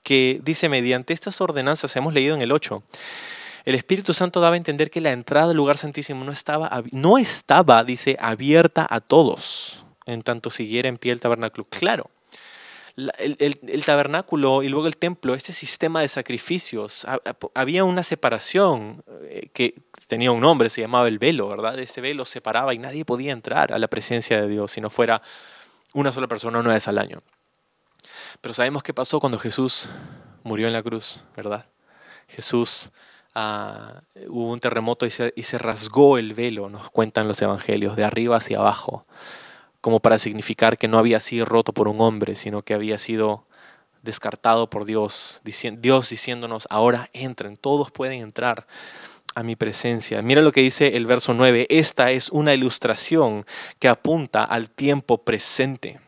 Que 0.09 0.41
dice, 0.43 0.71
mediante 0.71 1.13
estas 1.13 1.39
ordenanzas, 1.43 1.95
hemos 1.97 2.15
leído 2.15 2.35
en 2.35 2.41
el 2.41 2.51
8, 2.51 2.83
el 3.67 3.75
Espíritu 3.75 4.15
Santo 4.15 4.41
daba 4.41 4.55
a 4.55 4.57
entender 4.57 4.91
que 4.91 5.03
la 5.03 5.13
entrada 5.13 5.51
al 5.51 5.57
lugar 5.59 5.77
santísimo 5.77 6.25
no 6.25 6.33
estaba, 6.33 6.83
no 6.93 7.19
estaba, 7.19 7.85
dice, 7.85 8.17
abierta 8.19 8.87
a 8.89 9.01
todos, 9.01 9.85
en 10.07 10.23
tanto 10.23 10.49
siguiera 10.49 10.89
en 10.89 10.97
pie 10.97 11.13
el 11.13 11.21
tabernáculo. 11.21 11.67
Claro, 11.69 12.11
el, 13.19 13.85
tabernáculo 13.85 14.63
y 14.63 14.71
luego 14.71 14.87
el 14.87 14.97
templo, 14.97 15.35
este 15.35 15.53
sistema 15.53 16.01
de 16.01 16.09
sacrificios, 16.09 17.07
había 17.53 17.85
una 17.85 18.03
separación 18.03 19.05
eh, 19.25 19.51
que 19.53 19.75
tenía 20.07 20.33
un 20.33 20.41
nombre, 20.41 20.71
se 20.71 20.81
llamaba 20.81 21.07
el 21.07 21.19
velo, 21.19 21.49
¿verdad? 21.49 21.79
Este 21.79 22.01
velo 22.01 22.25
separaba 22.25 22.73
y 22.73 22.79
nadie 22.79 23.05
podía 23.05 23.33
entrar 23.33 23.75
a 23.75 23.79
la 23.79 23.89
presencia 23.89 24.41
de 24.41 24.49
Dios 24.49 24.73
si 24.73 24.81
no 24.81 24.89
fuera 24.89 25.21
una 25.93 26.13
sola 26.13 26.29
persona 26.29 26.61
una 26.61 26.73
vez 26.73 26.89
al 26.89 26.97
año. 26.97 27.23
Pero 28.41 28.55
sabemos 28.55 28.83
qué 28.83 28.95
pasó 28.95 29.21
cuando 29.21 29.39
Jesús 29.39 29.89
murió 30.45 30.67
en 30.67 30.73
la 30.73 30.83
cruz, 30.83 31.25
¿verdad? 31.37 31.67
Jesús 32.29 32.93
ah, 33.35 34.03
hubo 34.29 34.51
un 34.51 34.61
terremoto 34.61 35.07
y 35.07 35.11
se, 35.11 35.33
y 35.37 35.43
se 35.43 35.59
rasgó 35.59 36.19
el 36.19 36.35
velo, 36.35 36.69
nos 36.69 36.91
cuentan 36.91 37.29
los 37.29 37.41
evangelios, 37.43 37.97
de 37.97 38.05
arriba 38.05 38.37
hacia 38.37 38.59
abajo 38.59 39.07
como 39.81 40.01
para 40.01 40.19
significar 40.19 40.77
que 40.77 40.89
no 40.89 40.99
había 40.99 41.21
sido 41.21 41.45
roto 41.45 41.73
por 41.73 41.89
un 41.89 42.01
hombre, 42.01 42.37
sino 42.37 42.63
que 42.63 42.75
había 42.75 42.99
sido 42.99 43.47
descartado 44.03 44.71
por 44.71 44.85
Dios, 44.85 45.43
Dios 45.79 46.11
diciéndonos, 46.11 46.67
ahora 46.71 47.11
entren, 47.13 47.57
todos 47.57 47.91
pueden 47.91 48.21
entrar 48.23 48.67
a 49.35 49.43
mi 49.43 49.57
presencia. 49.57 50.23
Mira 50.23 50.43
lo 50.43 50.53
que 50.53 50.63
dice 50.63 50.97
el 50.97 51.07
verso 51.07 51.35
9, 51.35 51.67
esta 51.71 52.11
es 52.11 52.31
una 52.31 52.55
ilustración 52.55 53.45
que 53.79 53.89
apunta 53.89 54.45
al 54.45 54.71
tiempo 54.71 55.19
presente. 55.19 56.01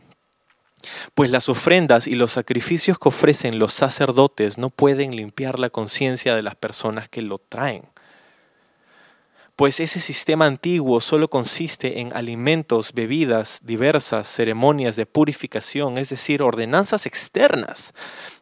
Pues 1.15 1.31
las 1.31 1.49
ofrendas 1.49 2.07
y 2.07 2.15
los 2.15 2.33
sacrificios 2.33 2.99
que 2.99 3.09
ofrecen 3.09 3.59
los 3.59 3.73
sacerdotes 3.73 4.59
no 4.59 4.71
pueden 4.71 5.17
limpiar 5.17 5.59
la 5.59 5.71
conciencia 5.71 6.35
de 6.35 6.43
las 6.43 6.55
personas 6.57 7.09
que 7.09 7.23
lo 7.23 7.39
traen 7.39 7.85
pues 9.61 9.79
ese 9.79 10.01
sistema 10.01 10.47
antiguo 10.47 11.03
solo 11.03 11.29
consiste 11.29 12.01
en 12.01 12.17
alimentos, 12.17 12.95
bebidas 12.95 13.61
diversas, 13.63 14.27
ceremonias 14.27 14.97
de 14.97 15.05
purificación, 15.05 15.99
es 15.99 16.09
decir, 16.09 16.41
ordenanzas 16.41 17.05
externas 17.05 17.93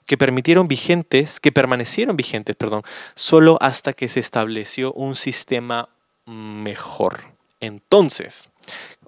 que 0.06 0.16
permitieron 0.16 0.68
vigentes, 0.68 1.40
que 1.40 1.50
permanecieron 1.50 2.16
vigentes, 2.16 2.54
perdón, 2.54 2.82
solo 3.16 3.58
hasta 3.60 3.92
que 3.94 4.08
se 4.08 4.20
estableció 4.20 4.92
un 4.92 5.16
sistema 5.16 5.88
mejor. 6.24 7.32
Entonces, 7.58 8.48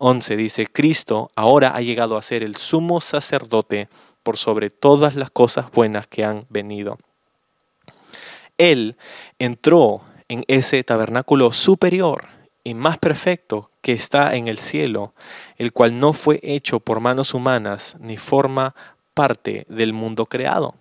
11 0.02 0.36
dice, 0.36 0.66
Cristo 0.66 1.30
ahora 1.36 1.76
ha 1.76 1.82
llegado 1.82 2.16
a 2.16 2.22
ser 2.22 2.42
el 2.42 2.56
sumo 2.56 3.02
sacerdote 3.02 3.88
por 4.22 4.38
sobre 4.38 4.70
todas 4.70 5.14
las 5.14 5.30
cosas 5.30 5.70
buenas 5.70 6.06
que 6.06 6.24
han 6.24 6.46
venido. 6.48 6.98
Él 8.56 8.96
entró 9.38 10.00
en 10.28 10.42
ese 10.48 10.82
tabernáculo 10.84 11.52
superior 11.52 12.28
y 12.64 12.72
más 12.72 12.98
perfecto 12.98 13.70
que 13.82 13.92
está 13.92 14.34
en 14.36 14.48
el 14.48 14.56
cielo, 14.56 15.12
el 15.58 15.72
cual 15.72 16.00
no 16.00 16.14
fue 16.14 16.40
hecho 16.42 16.80
por 16.80 17.00
manos 17.00 17.34
humanas 17.34 17.96
ni 18.00 18.16
forma 18.16 18.74
parte 19.12 19.66
del 19.68 19.92
mundo 19.92 20.24
creado. 20.24 20.74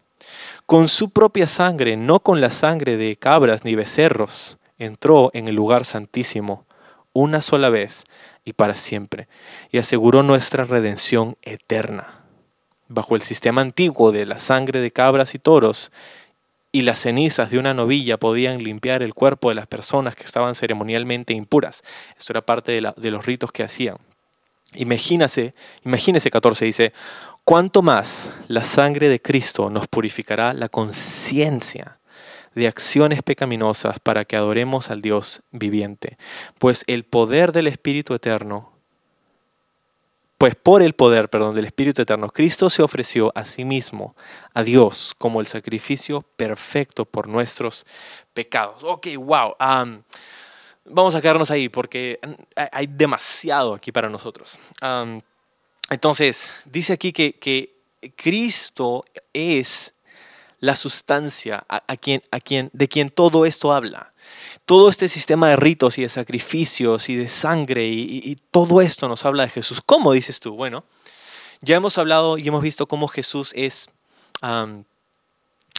Con 0.65 0.87
su 0.87 1.09
propia 1.09 1.47
sangre, 1.47 1.97
no 1.97 2.21
con 2.21 2.39
la 2.39 2.51
sangre 2.51 2.95
de 2.95 3.17
cabras 3.17 3.65
ni 3.65 3.75
becerros, 3.75 4.57
entró 4.77 5.29
en 5.33 5.49
el 5.49 5.55
lugar 5.55 5.83
santísimo 5.83 6.65
una 7.13 7.41
sola 7.41 7.69
vez 7.69 8.05
y 8.49 8.53
para 8.53 8.75
siempre, 8.75 9.27
y 9.71 9.77
aseguró 9.77 10.23
nuestra 10.23 10.63
redención 10.63 11.37
eterna. 11.43 12.23
Bajo 12.87 13.15
el 13.15 13.21
sistema 13.21 13.61
antiguo 13.61 14.11
de 14.11 14.25
la 14.25 14.39
sangre 14.39 14.79
de 14.79 14.89
cabras 14.89 15.35
y 15.35 15.39
toros, 15.39 15.91
y 16.71 16.81
las 16.81 16.99
cenizas 16.99 17.51
de 17.51 17.59
una 17.59 17.75
novilla 17.75 18.17
podían 18.17 18.63
limpiar 18.63 19.03
el 19.03 19.13
cuerpo 19.13 19.49
de 19.49 19.55
las 19.55 19.67
personas 19.67 20.15
que 20.15 20.23
estaban 20.23 20.55
ceremonialmente 20.55 21.33
impuras. 21.33 21.83
Esto 22.17 22.33
era 22.33 22.41
parte 22.41 22.71
de, 22.71 23.11
los 23.11 23.25
ritos 23.25 23.51
que 23.51 23.63
hacían. 23.63 23.97
Imagínese, 24.73 25.53
imagínese 25.85 26.31
14 26.31 26.65
dice, 26.65 26.93
¿cuánto 27.43 27.83
más 27.83 28.31
la 28.47 28.63
sangre 28.63 29.09
de 29.09 29.21
Cristo 29.21 29.69
nos 29.69 29.87
purificará 29.87 30.53
la 30.53 30.69
conciencia 30.69 31.98
de 32.59 32.67
acciones 32.67 33.23
pecaminosas 33.23 33.99
para 33.99 34.25
que 34.25 34.35
adoremos 34.35 34.91
al 34.91 35.01
Dios 35.01 35.41
viviente? 35.51 36.17
Pues 36.59 36.83
el 36.87 37.03
poder 37.05 37.51
del 37.51 37.67
Espíritu 37.67 38.13
Eterno 38.13 38.71
pues 40.39 40.55
por 40.55 40.81
el 40.81 40.93
poder, 40.93 41.29
perdón, 41.29 41.53
del 41.53 41.65
Espíritu 41.65 42.01
Eterno, 42.01 42.29
Cristo 42.29 42.69
se 42.69 42.81
ofreció 42.81 43.29
a 43.35 43.43
sí 43.43 43.65
mismo, 43.65 44.15
a 44.53 44.63
Dios, 44.63 45.13
como 45.17 45.41
el 45.41 45.47
sacrificio 45.47 46.21
perfecto 46.37 47.03
por 47.03 47.27
nuestros 47.27 47.85
pecados. 48.33 48.85
Ok, 48.85 49.07
wow. 49.17 49.55
vamos 50.85 51.15
a 51.15 51.21
quedarnos 51.21 51.51
ahí 51.51 51.67
porque 51.67 52.21
hay 52.71 52.87
demasiado 52.87 53.73
aquí 53.73 53.91
para 53.91 54.09
nosotros. 54.09 54.57
entonces, 55.89 56.49
dice 56.63 56.93
aquí 56.93 57.11
que, 57.11 57.33
que, 57.33 57.75
Cristo 58.15 59.03
es 59.33 59.93
la 60.59 60.75
sustancia 60.75 61.63
a, 61.67 61.97
quien, 61.97 62.21
a 62.31 62.39
quien, 62.39 62.69
de 62.73 62.87
quien 62.87 63.09
todo 63.09 63.45
esto 63.45 63.71
habla 63.71 64.13
todo 64.69 64.87
este 64.87 65.07
sistema 65.07 65.49
de 65.49 65.55
ritos 65.55 65.97
y 65.97 66.03
de 66.03 66.09
sacrificios 66.09 67.09
y 67.09 67.15
de 67.15 67.27
sangre 67.27 67.87
y, 67.87 68.37
todo 68.51 68.81
esto 68.81 69.07
nos 69.07 69.25
habla 69.25 69.41
de 69.41 69.49
Jesús. 69.49 69.81
¿Cómo 69.83 70.11
dices 70.11 70.39
tú? 70.39 70.53
Bueno, 70.53 70.83
ya 71.61 71.75
hemos 71.75 71.97
hablado 71.97 72.37
y 72.37 72.47
hemos 72.47 72.61
visto 72.61 72.87
cómo 72.87 73.07
Jesús 73.07 73.51
es 73.55 73.89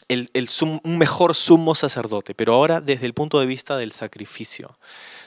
el, 0.08 0.48
un 0.82 0.98
mejor 0.98 1.36
sumo 1.36 1.76
sacerdote, 1.76 2.34
pero 2.34 2.54
ahora 2.54 2.80
desde 2.80 3.06
el 3.06 3.14
punto 3.14 3.38
de 3.38 3.46
vista 3.46 3.76
del 3.76 3.92
sacrificio. 3.92 4.76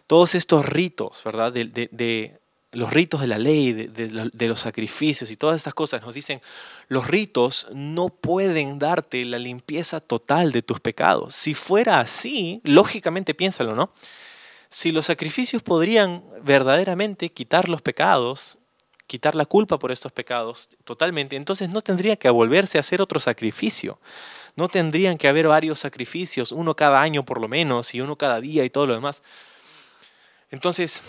Todos 0.07 0.35
estos 0.35 0.65
ritos, 0.65 1.23
¿verdad? 1.23 1.53
de, 1.53 2.37
los 2.73 2.91
ritos 2.91 3.21
de 3.21 3.27
la 3.27 3.37
ley, 3.37 3.71
de, 3.73 4.47
los 4.47 4.59
sacrificios 4.59 5.31
y 5.31 5.37
todas 5.37 5.57
estas 5.57 5.73
cosas 5.73 6.01
nos 6.01 6.13
dicen, 6.13 6.41
los 6.87 7.07
ritos 7.07 7.67
no 7.73 8.09
pueden 8.09 8.79
darte 8.79 9.23
la 9.25 9.37
limpieza 9.37 9.99
total 9.99 10.51
de 10.51 10.61
tus 10.61 10.79
pecados. 10.79 11.35
Si 11.35 11.53
fuera 11.53 11.99
así, 11.99 12.61
lógicamente 12.63 13.33
piénsalo, 13.33 13.75
¿no? 13.75 13.91
Si 14.69 14.91
los 14.91 15.05
sacrificios 15.05 15.61
podrían 15.61 16.23
verdaderamente 16.41 17.31
quitar 17.31 17.69
los 17.69 17.81
pecados, 17.81 18.57
quitar 19.05 19.35
la 19.35 19.45
culpa 19.45 19.77
por 19.77 19.91
estos 19.91 20.11
pecados 20.11 20.69
totalmente, 20.83 21.35
entonces 21.35 21.69
no 21.69 21.81
tendría 21.81 22.15
que 22.15 22.29
volverse 22.29 22.79
a 22.79 22.81
hacer 22.81 23.01
otro 23.01 23.19
sacrificio. 23.19 23.99
No 24.55 24.69
tendrían 24.69 25.17
que 25.17 25.27
haber 25.27 25.47
varios 25.47 25.79
sacrificios, 25.79 26.51
uno 26.51 26.75
cada 26.75 27.01
año 27.01 27.23
por 27.23 27.39
lo 27.39 27.47
menos 27.47 27.93
y 27.93 28.01
uno 28.01 28.15
cada 28.15 28.41
día 28.41 28.63
y 28.65 28.69
todo 28.69 28.87
lo 28.87 28.93
demás. 28.93 29.21
Entonces, 30.49 31.01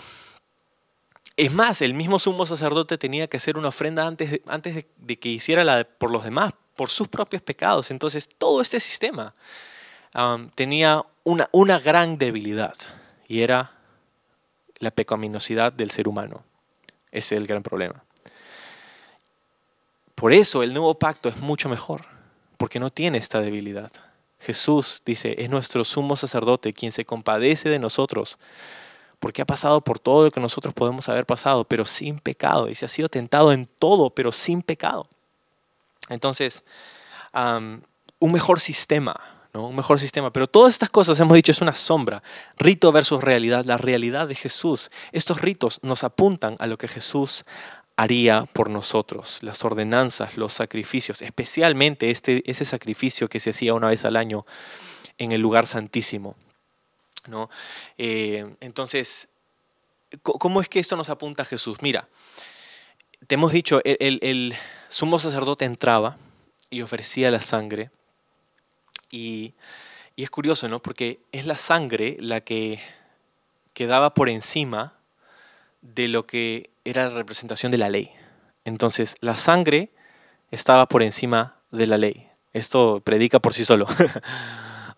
es 1.37 1.51
más, 1.51 1.81
el 1.81 1.93
mismo 1.93 2.19
sumo 2.19 2.45
sacerdote 2.45 2.97
tenía 2.97 3.27
que 3.27 3.37
hacer 3.37 3.57
una 3.57 3.69
ofrenda 3.69 4.07
antes 4.07 4.31
de, 4.31 4.41
antes 4.47 4.85
de, 4.97 5.19
que 5.19 5.29
hiciera 5.29 5.63
la 5.63 5.83
por 5.83 6.11
los 6.11 6.23
demás, 6.23 6.53
por 6.75 6.89
sus 6.89 7.07
propios 7.07 7.41
pecados. 7.41 7.91
Entonces, 7.91 8.29
todo 8.37 8.61
este 8.61 8.79
sistema 8.79 9.35
um, 10.15 10.49
tenía 10.51 11.03
una, 11.23 11.49
una 11.51 11.79
gran 11.79 12.17
debilidad 12.17 12.75
y 13.27 13.41
era 13.41 13.73
la 14.79 14.91
pecaminosidad 14.91 15.73
del 15.73 15.91
ser 15.91 16.07
humano. 16.07 16.43
Ese 17.11 17.35
es 17.35 17.41
el 17.41 17.47
gran 17.47 17.63
problema. 17.63 18.03
Por 20.15 20.31
eso 20.31 20.63
el 20.63 20.73
nuevo 20.73 20.93
pacto 20.93 21.27
es 21.27 21.37
mucho 21.37 21.67
mejor, 21.67 22.05
porque 22.57 22.79
no 22.79 22.89
tiene 22.89 23.17
esta 23.17 23.41
debilidad. 23.41 23.91
Jesús 24.39 25.01
dice, 25.05 25.35
es 25.37 25.49
nuestro 25.49 25.83
sumo 25.83 26.15
sacerdote 26.15 26.71
quien 26.71 26.93
se 26.93 27.05
compadece 27.05 27.67
de 27.69 27.79
nosotros 27.79 28.39
porque 29.25 29.41
ha 29.41 29.45
pasado 29.45 29.81
por 29.81 29.97
todo 29.97 30.25
lo 30.25 30.29
que 30.29 30.39
nosotros 30.39 30.71
podemos 30.75 31.09
haber 31.09 31.25
pasado, 31.25 31.63
pero 31.63 31.83
sin 31.83 32.19
pecado. 32.19 32.69
Y 32.69 32.75
se 32.75 32.85
ha 32.85 32.87
sido 32.87 33.09
tentado 33.09 33.51
en 33.51 33.65
todo, 33.65 34.11
pero 34.11 34.31
sin 34.31 34.61
pecado. 34.61 35.07
Entonces, 36.09 36.63
un 37.33 38.31
mejor 38.31 38.59
sistema, 38.59 39.19
¿no? 39.51 39.69
Un 39.69 39.77
mejor 39.77 39.99
sistema. 39.99 40.31
Pero 40.31 40.45
todas 40.45 40.73
estas 40.73 40.91
cosas, 40.91 41.19
hemos 41.19 41.33
dicho, 41.33 41.51
es 41.51 41.59
una 41.59 41.73
sombra. 41.73 42.21
Rito 42.59 42.91
versus 42.91 43.23
realidad, 43.23 43.65
la 43.65 43.77
realidad 43.77 44.27
de 44.27 44.35
Jesús. 44.35 44.91
Estos 45.11 45.41
ritos 45.41 45.79
nos 45.81 46.03
apuntan 46.03 46.55
a 46.59 46.67
lo 46.67 46.77
que 46.77 46.87
Jesús 46.87 47.45
haría 47.95 48.45
por 48.53 48.69
nosotros, 48.69 49.39
las 49.41 49.65
ordenanzas, 49.65 50.37
los 50.37 50.53
sacrificios, 50.53 51.23
especialmente 51.23 52.11
este, 52.11 52.43
ese 52.45 52.63
sacrificio 52.63 53.27
que 53.27 53.39
se 53.39 53.49
hacía 53.49 53.73
una 53.73 53.87
vez 53.87 54.05
al 54.05 54.17
año 54.17 54.45
en 55.17 55.31
el 55.31 55.41
lugar 55.41 55.65
santísimo. 55.65 56.35
¿No? 57.27 57.49
Eh, 57.97 58.55
entonces, 58.59 59.29
¿cómo 60.21 60.61
es 60.61 60.69
que 60.69 60.79
esto 60.79 60.95
nos 60.95 61.09
apunta 61.09 61.43
a 61.43 61.45
Jesús? 61.45 61.77
Mira, 61.81 62.07
te 63.27 63.35
hemos 63.35 63.51
dicho, 63.51 63.81
el, 63.83 64.55
sumo 64.87 65.19
sacerdote 65.19 65.65
entraba 65.65 66.17
y 66.69 66.81
ofrecía 66.81 67.31
la 67.31 67.39
sangre. 67.39 67.89
Y, 69.11 69.53
es 70.17 70.29
curioso, 70.29 70.69
¿no? 70.69 70.81
Porque 70.81 71.19
es 71.31 71.45
la 71.45 71.57
sangre 71.57 72.17
la 72.19 72.39
que 72.39 72.79
quedaba 73.73 74.13
por 74.13 74.29
encima 74.29 74.93
de 75.81 76.07
lo 76.07 76.25
que 76.25 76.69
era 76.85 77.09
la 77.09 77.15
representación 77.15 77.71
de 77.71 77.77
la 77.77 77.89
ley. 77.89 78.11
Entonces, 78.63 79.17
la 79.19 79.35
sangre 79.35 79.91
estaba 80.51 80.87
por 80.87 81.03
encima 81.03 81.57
de 81.71 81.87
la 81.87 81.97
ley. 81.97 82.29
Esto 82.53 83.01
predica 83.03 83.39
por 83.39 83.53
sí 83.53 83.65
solo. 83.65 83.87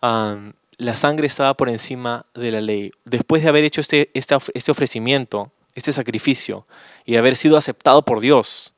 la 0.78 0.94
sangre 0.94 1.26
estaba 1.26 1.54
por 1.54 1.68
encima 1.68 2.24
de 2.34 2.52
la 2.52 2.60
ley. 2.60 2.92
Después 3.04 3.42
de 3.42 3.48
haber 3.48 3.64
hecho 3.64 3.80
este, 3.80 4.10
este, 4.14 4.70
ofrecimiento, 4.70 5.52
este 5.74 5.92
sacrificio, 5.92 6.66
y 7.04 7.16
haber 7.16 7.36
sido 7.36 7.56
aceptado 7.56 8.02
por 8.02 8.20
Dios, 8.20 8.74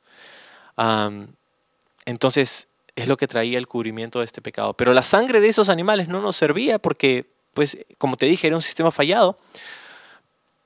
entonces 2.07 2.69
es 2.97 3.07
lo 3.07 3.19
que 3.19 3.29
traía 3.29 3.59
el 3.59 3.69
cubrimiento 3.69 4.21
de 4.21 4.25
este 4.25 4.41
pecado. 4.41 4.73
Pero 4.75 4.95
la 4.95 5.03
sangre 5.03 5.41
de 5.41 5.49
esos 5.49 5.69
animales 5.69 6.09
no 6.09 6.23
nos 6.23 6.37
servía 6.37 6.79
porque, 6.79 7.27
pues, 7.53 7.77
como 7.99 8.17
te 8.17 8.27
dije, 8.27 8.47
era 8.47 8.57
un 8.57 8.63
sistema 8.63 8.91
fallado, 8.91 9.39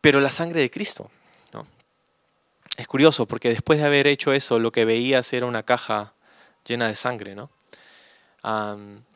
pero 0.01 0.21
la 0.21 0.31
sangre 0.31 0.61
de 0.61 0.71
Cristo. 0.71 1.11
¿no? 1.53 1.67
Es 2.77 2.87
curioso 2.87 3.27
porque 3.27 3.49
después 3.49 3.81
de 3.81 3.87
haber 3.87 4.07
hecho 4.07 4.33
eso, 4.33 4.61
lo 4.61 4.71
que 4.71 4.85
veías 4.85 5.33
era 5.33 5.47
una 5.47 5.65
caja 5.65 6.15
llena 6.65 6.87
de 6.87 6.95
sangre, 6.95 7.35
¿no? 7.35 7.51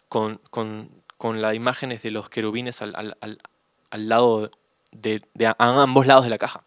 con, 0.09 0.41
con 0.51 0.98
con 1.19 1.43
las 1.43 1.55
imágenes 1.55 2.03
de 2.03 2.13
los 2.13 2.31
querubines 2.31 2.81
al, 2.81 3.17
lado 3.91 4.51
de, 4.93 5.23
a 5.59 5.83
ambos 5.83 6.07
lados 6.07 6.25
de 6.25 6.31
la 6.31 6.39
caja. 6.39 6.63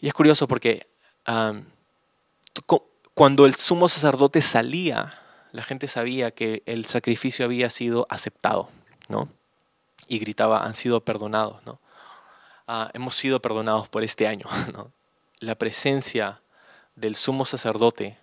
Y 0.00 0.06
es 0.06 0.14
curioso 0.14 0.46
porque 0.46 0.86
cuando 3.14 3.46
el 3.46 3.54
sumo 3.54 3.88
sacerdote 3.88 4.42
salía, 4.42 5.18
la 5.52 5.62
gente 5.62 5.88
sabía 5.88 6.30
que 6.30 6.62
el 6.66 6.84
sacrificio 6.84 7.46
había 7.46 7.70
sido 7.70 8.06
aceptado, 8.10 8.68
¿no? 9.08 9.28
Y 10.06 10.18
gritaba, 10.18 10.64
han 10.64 10.74
sido 10.74 11.00
perdonados, 11.00 11.64
¿no? 11.64 11.80
Ah, 12.68 12.90
hemos 12.92 13.16
sido 13.16 13.40
perdonados 13.40 13.88
por 13.88 14.04
este 14.04 14.28
año, 14.28 14.46
¿no? 14.72 14.92
La 15.40 15.54
presencia 15.54 16.40
del 16.94 17.14
sumo 17.14 17.46
sacerdote 17.46 18.18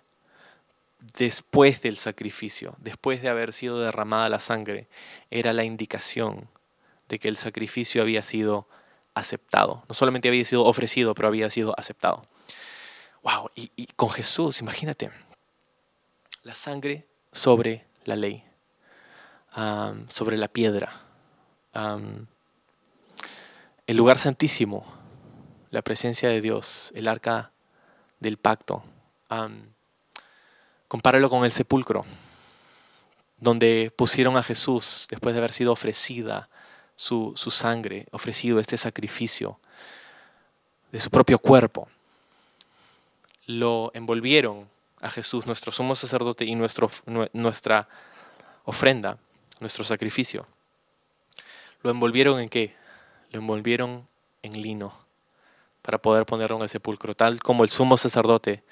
después 1.12 1.82
del 1.82 1.96
sacrificio, 1.96 2.74
después 2.78 3.22
de 3.22 3.28
haber 3.28 3.52
sido 3.52 3.80
derramada 3.80 4.28
la 4.28 4.40
sangre, 4.40 4.88
era 5.30 5.52
la 5.52 5.64
indicación 5.64 6.48
de 7.08 7.18
que 7.18 7.28
el 7.28 7.36
sacrificio 7.36 8.02
había 8.02 8.22
sido 8.22 8.66
aceptado. 9.14 9.84
No 9.88 9.94
solamente 9.94 10.28
había 10.28 10.44
sido 10.44 10.64
ofrecido, 10.64 11.14
pero 11.14 11.28
había 11.28 11.50
sido 11.50 11.74
aceptado. 11.78 12.22
Wow, 13.22 13.50
y, 13.54 13.86
con 13.96 14.10
Jesús, 14.10 14.60
imagínate, 14.60 15.10
la 16.42 16.54
sangre 16.54 17.06
sobre 17.32 17.86
la 18.04 18.16
ley, 18.16 18.44
sobre 20.08 20.36
la 20.36 20.48
piedra, 20.48 21.00
el 23.86 23.96
lugar 23.96 24.18
santísimo, 24.18 24.84
la 25.70 25.82
presencia 25.82 26.28
de 26.28 26.40
Dios, 26.40 26.92
el 26.94 27.08
arca 27.08 27.52
del 28.20 28.36
pacto. 28.36 28.84
Compáralo 30.94 31.28
con 31.28 31.44
el 31.44 31.50
sepulcro, 31.50 32.04
donde 33.38 33.92
pusieron 33.96 34.36
a 34.36 34.44
Jesús 34.44 35.08
después 35.10 35.34
de 35.34 35.40
haber 35.40 35.52
sido 35.52 35.72
ofrecida 35.72 36.48
su, 36.94 37.34
sangre, 37.34 38.06
ofrecido 38.12 38.60
este 38.60 38.76
sacrificio 38.76 39.58
de 40.92 41.00
su 41.00 41.10
propio 41.10 41.40
cuerpo. 41.40 41.88
Lo 43.46 43.90
envolvieron 43.92 44.68
a 45.00 45.10
Jesús, 45.10 45.46
nuestro 45.46 45.72
sumo 45.72 45.96
sacerdote 45.96 46.44
y 46.44 46.54
nuestra 46.54 47.88
ofrenda, 48.64 49.18
nuestro 49.58 49.82
sacrificio. 49.82 50.46
¿Lo 51.82 51.90
envolvieron 51.90 52.38
en 52.38 52.48
qué? 52.48 52.76
Lo 53.32 53.40
envolvieron 53.40 54.06
en 54.42 54.62
lino 54.62 54.96
para 55.82 55.98
poder 55.98 56.24
ponerlo 56.24 56.58
en 56.58 56.62
el 56.62 56.68
sepulcro, 56.68 57.16
tal 57.16 57.40
como 57.40 57.64
el 57.64 57.68
sumo 57.68 57.96
sacerdote 57.96 58.62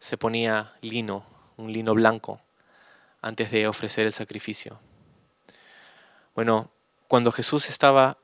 se 0.00 0.16
ponía 0.16 0.74
lino 0.80 1.30
un 1.56 1.72
lino 1.72 1.94
blanco, 1.94 2.40
antes 3.20 3.50
de 3.50 3.66
ofrecer 3.66 4.06
el 4.06 4.12
sacrificio. 4.12 4.80
Bueno, 6.34 6.70
cuando 7.08 7.30
Jesús 7.30 7.68
estaba 7.68 8.16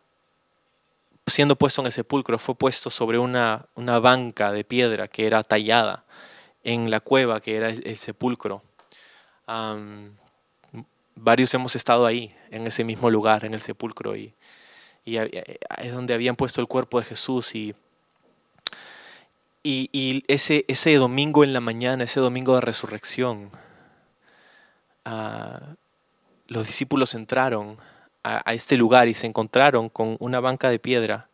siendo 1.26 1.56
puesto 1.56 1.82
en 1.82 1.86
el 1.86 1.92
sepulcro, 1.92 2.38
fue 2.38 2.54
puesto 2.54 2.90
sobre 2.90 3.18
una, 3.18 3.66
una 3.74 3.98
banca 3.98 4.50
de 4.50 4.64
piedra 4.64 5.08
que 5.08 5.26
era 5.26 5.42
tallada 5.42 6.04
en 6.64 6.90
la 6.90 7.00
cueva 7.00 7.40
que 7.40 7.56
era 7.56 7.68
el, 7.68 7.96
sepulcro. 7.96 8.62
varios 11.14 11.54
hemos 11.54 11.76
estado 11.76 12.06
ahí, 12.06 12.34
en 12.50 12.66
ese 12.66 12.84
mismo 12.84 13.10
lugar, 13.10 13.44
en 13.44 13.54
el 13.54 13.60
sepulcro, 13.60 14.16
y, 14.16 14.34
y 15.04 15.16
es 15.16 15.92
donde 15.92 16.14
habían 16.14 16.36
puesto 16.36 16.60
el 16.60 16.66
cuerpo 16.66 16.98
de 16.98 17.04
Jesús 17.04 17.54
y 17.54 17.74
Y, 19.62 20.24
ese, 20.28 20.64
ese 20.68 20.94
domingo 20.96 21.44
en 21.44 21.52
la 21.52 21.60
mañana, 21.60 22.04
ese 22.04 22.20
domingo 22.20 22.54
de 22.54 22.60
resurrección, 22.60 23.50
ah, 25.04 25.74
los 26.46 26.66
discípulos 26.66 27.14
entraron 27.14 27.76
a, 28.22 28.54
este 28.54 28.76
lugar 28.76 29.08
y 29.08 29.14
se 29.14 29.26
encontraron 29.26 29.88
con 29.88 30.16
una 30.20 30.40
banca 30.40 30.70
de 30.70 30.78
piedra 30.78 31.28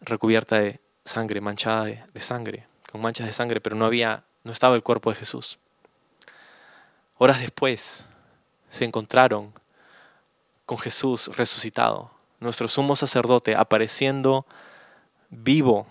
recubierta 0.00 0.58
de 0.58 0.80
sangre, 1.04 1.40
manchada 1.40 1.84
de, 1.84 2.02
de 2.12 2.20
sangre, 2.20 2.66
con 2.90 3.00
manchas 3.00 3.26
de 3.26 3.32
sangre, 3.32 3.60
pero 3.60 3.76
no 3.76 3.84
había, 3.84 4.24
no 4.44 4.52
estaba 4.52 4.74
el 4.74 4.82
cuerpo 4.82 5.10
de 5.10 5.16
Jesús. 5.16 5.58
Horas 7.18 7.40
después 7.40 8.06
se 8.68 8.84
encontraron 8.84 9.52
con 10.66 10.78
Jesús 10.78 11.30
resucitado, 11.36 12.10
nuestro 12.40 12.68
sumo 12.68 12.96
sacerdote 12.96 13.54
apareciendo 13.54 14.46
vivo 15.30 15.86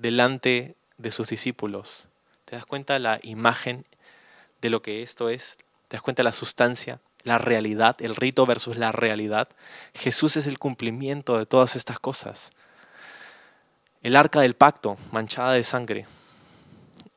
delante 0.00 0.76
de 0.98 1.10
sus 1.10 1.28
discípulos. 1.28 2.08
¿Te 2.44 2.56
das 2.56 2.66
cuenta 2.66 2.98
la 2.98 3.20
imagen 3.22 3.86
de 4.60 4.70
lo 4.70 4.82
que 4.82 5.02
esto 5.02 5.28
es? 5.28 5.56
¿Te 5.88 5.96
das 5.96 6.02
cuenta 6.02 6.22
la 6.22 6.32
sustancia, 6.32 7.00
la 7.22 7.38
realidad, 7.38 7.96
el 8.00 8.16
rito 8.16 8.46
versus 8.46 8.76
la 8.76 8.92
realidad? 8.92 9.48
Jesús 9.94 10.36
es 10.36 10.46
el 10.46 10.58
cumplimiento 10.58 11.38
de 11.38 11.46
todas 11.46 11.76
estas 11.76 11.98
cosas. 11.98 12.52
El 14.02 14.16
arca 14.16 14.40
del 14.40 14.54
pacto, 14.54 14.96
manchada 15.12 15.52
de 15.52 15.64
sangre. 15.64 16.06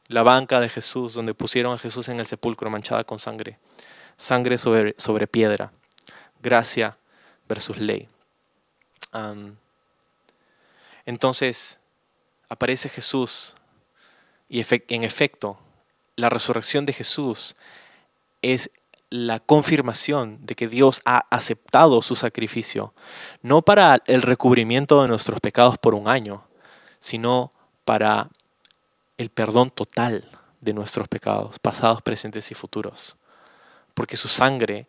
La 0.07 0.23
banca 0.23 0.59
de 0.59 0.69
Jesús, 0.69 1.13
donde 1.13 1.33
pusieron 1.33 1.73
a 1.73 1.77
Jesús 1.77 2.09
en 2.09 2.19
el 2.19 2.25
sepulcro, 2.25 2.69
manchada 2.69 3.05
con 3.05 3.19
sangre. 3.19 3.57
Sangre 4.17 4.57
sobre, 4.57 4.93
sobre 4.97 5.27
piedra. 5.27 5.71
Gracia 6.41 6.97
versus 7.47 7.77
ley. 7.77 8.07
entonces, 11.05 11.79
aparece 12.53 12.87
Jesús 12.87 13.55
y 14.47 14.63
en 14.69 15.03
efecto, 15.03 15.57
la 16.15 16.29
resurrección 16.29 16.85
de 16.85 16.93
Jesús 16.93 17.55
es 18.41 18.71
la 19.09 19.39
confirmación 19.39 20.45
de 20.45 20.55
que 20.55 20.67
Dios 20.67 21.01
ha 21.05 21.25
aceptado 21.29 22.01
su 22.01 22.15
sacrificio, 22.15 22.93
no 23.41 23.61
para 23.61 24.01
el 24.05 24.21
recubrimiento 24.21 25.01
de 25.01 25.07
nuestros 25.07 25.39
pecados 25.39 25.77
por 25.77 25.95
un 25.95 26.07
año, 26.07 26.45
sino 26.99 27.51
para 27.85 28.29
el 29.17 29.29
perdón 29.29 29.69
total 29.69 30.29
de 30.61 30.73
nuestros 30.73 31.07
pecados, 31.07 31.59
pasados, 31.59 32.01
presentes 32.01 32.51
y 32.51 32.55
futuros. 32.55 33.17
Porque 33.93 34.17
su 34.17 34.27
sangre 34.27 34.87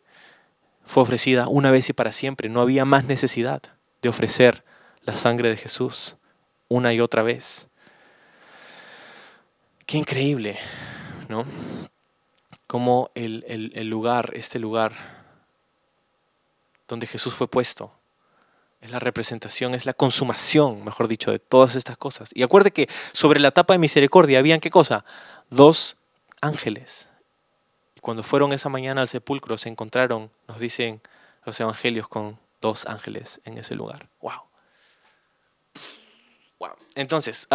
fue 0.85 1.03
ofrecida 1.03 1.49
una 1.49 1.71
vez 1.71 1.89
y 1.89 1.93
para 1.93 2.13
siempre. 2.13 2.49
No 2.49 2.61
había 2.61 2.85
más 2.85 3.05
necesidad 3.05 3.63
de 4.03 4.09
ofrecer 4.09 4.65
la 5.03 5.17
sangre 5.17 5.51
de 5.51 5.57
Jesús 5.57 6.17
una 6.69 6.93
y 6.93 7.01
otra 7.01 7.23
vez. 7.23 7.69
Qué 9.87 9.99
increíble, 9.99 10.59
¿no? 11.29 11.45
Como 12.67 13.11
el, 13.15 13.45
el, 13.75 13.89
lugar, 13.89 14.31
este 14.35 14.59
lugar 14.59 14.93
donde 16.89 17.07
Jesús 17.07 17.35
fue 17.35 17.49
puesto, 17.49 17.93
es 18.81 18.91
la 18.91 18.99
representación, 18.99 19.75
es 19.75 19.87
la 19.87 19.95
consumación, 19.95 20.85
mejor 20.85 21.09
dicho, 21.09 21.31
de 21.31 21.39
todas 21.39 21.75
estas 21.77 21.97
cosas. 21.97 22.31
Y 22.35 22.43
acuerde 22.43 22.71
que 22.71 22.89
sobre 23.13 23.41
la 23.41 23.51
tapa 23.51 23.75
de 23.75 23.79
misericordia 23.79 24.39
habían 24.39 24.61
qué 24.61 24.71
cosa? 24.71 25.05
Dos 25.51 25.97
ángeles. 26.41 27.11
Y 27.95 28.01
cuando 28.01 28.23
fueron 28.23 28.53
esa 28.53 28.69
mañana 28.69 29.03
al 29.03 29.09
sepulcro 29.09 29.57
se 29.57 29.69
encontraron, 29.69 30.31
nos 30.49 30.59
dicen 30.59 31.01
los 31.45 31.59
evangelios, 31.61 32.09
con 32.09 32.39
dos 32.61 32.87
ángeles 32.87 33.41
en 33.45 33.59
ese 33.59 33.75
lugar. 33.75 34.09
¡Wow! 34.21 34.54
Entonces, 36.95 37.49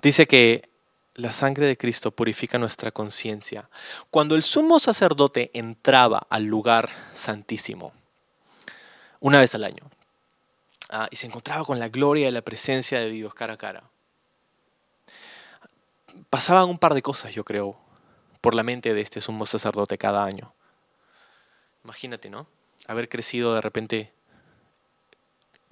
dice 0.00 0.26
que 0.26 0.68
la 1.14 1.32
sangre 1.32 1.66
de 1.66 1.76
Cristo 1.76 2.10
purifica 2.10 2.58
nuestra 2.58 2.90
conciencia. 2.90 3.68
Cuando 4.10 4.34
el 4.34 4.42
sumo 4.42 4.78
sacerdote 4.80 5.50
entraba 5.54 6.26
al 6.28 6.44
lugar 6.44 6.90
santísimo, 7.14 7.92
una 9.20 9.38
vez 9.38 9.54
al 9.54 9.64
año, 9.64 9.84
ah, 10.90 11.08
y 11.10 11.16
se 11.16 11.26
encontraba 11.26 11.64
con 11.64 11.78
la 11.78 11.88
gloria 11.88 12.28
y 12.28 12.32
la 12.32 12.42
presencia 12.42 12.98
de 12.98 13.10
Dios 13.10 13.34
cara 13.34 13.54
a 13.54 13.58
cara, 13.58 13.84
pasaban 16.30 16.68
un 16.68 16.78
par 16.78 16.94
de 16.94 17.02
cosas, 17.02 17.34
yo 17.34 17.44
creo, 17.44 17.76
por 18.40 18.54
la 18.54 18.62
mente 18.62 18.92
de 18.92 19.00
este 19.00 19.20
sumo 19.20 19.46
sacerdote 19.46 19.98
cada 19.98 20.24
año. 20.24 20.52
Imagínate, 21.84 22.28
¿no? 22.28 22.46
Haber 22.86 23.08
crecido 23.08 23.54
de 23.54 23.60
repente 23.60 24.13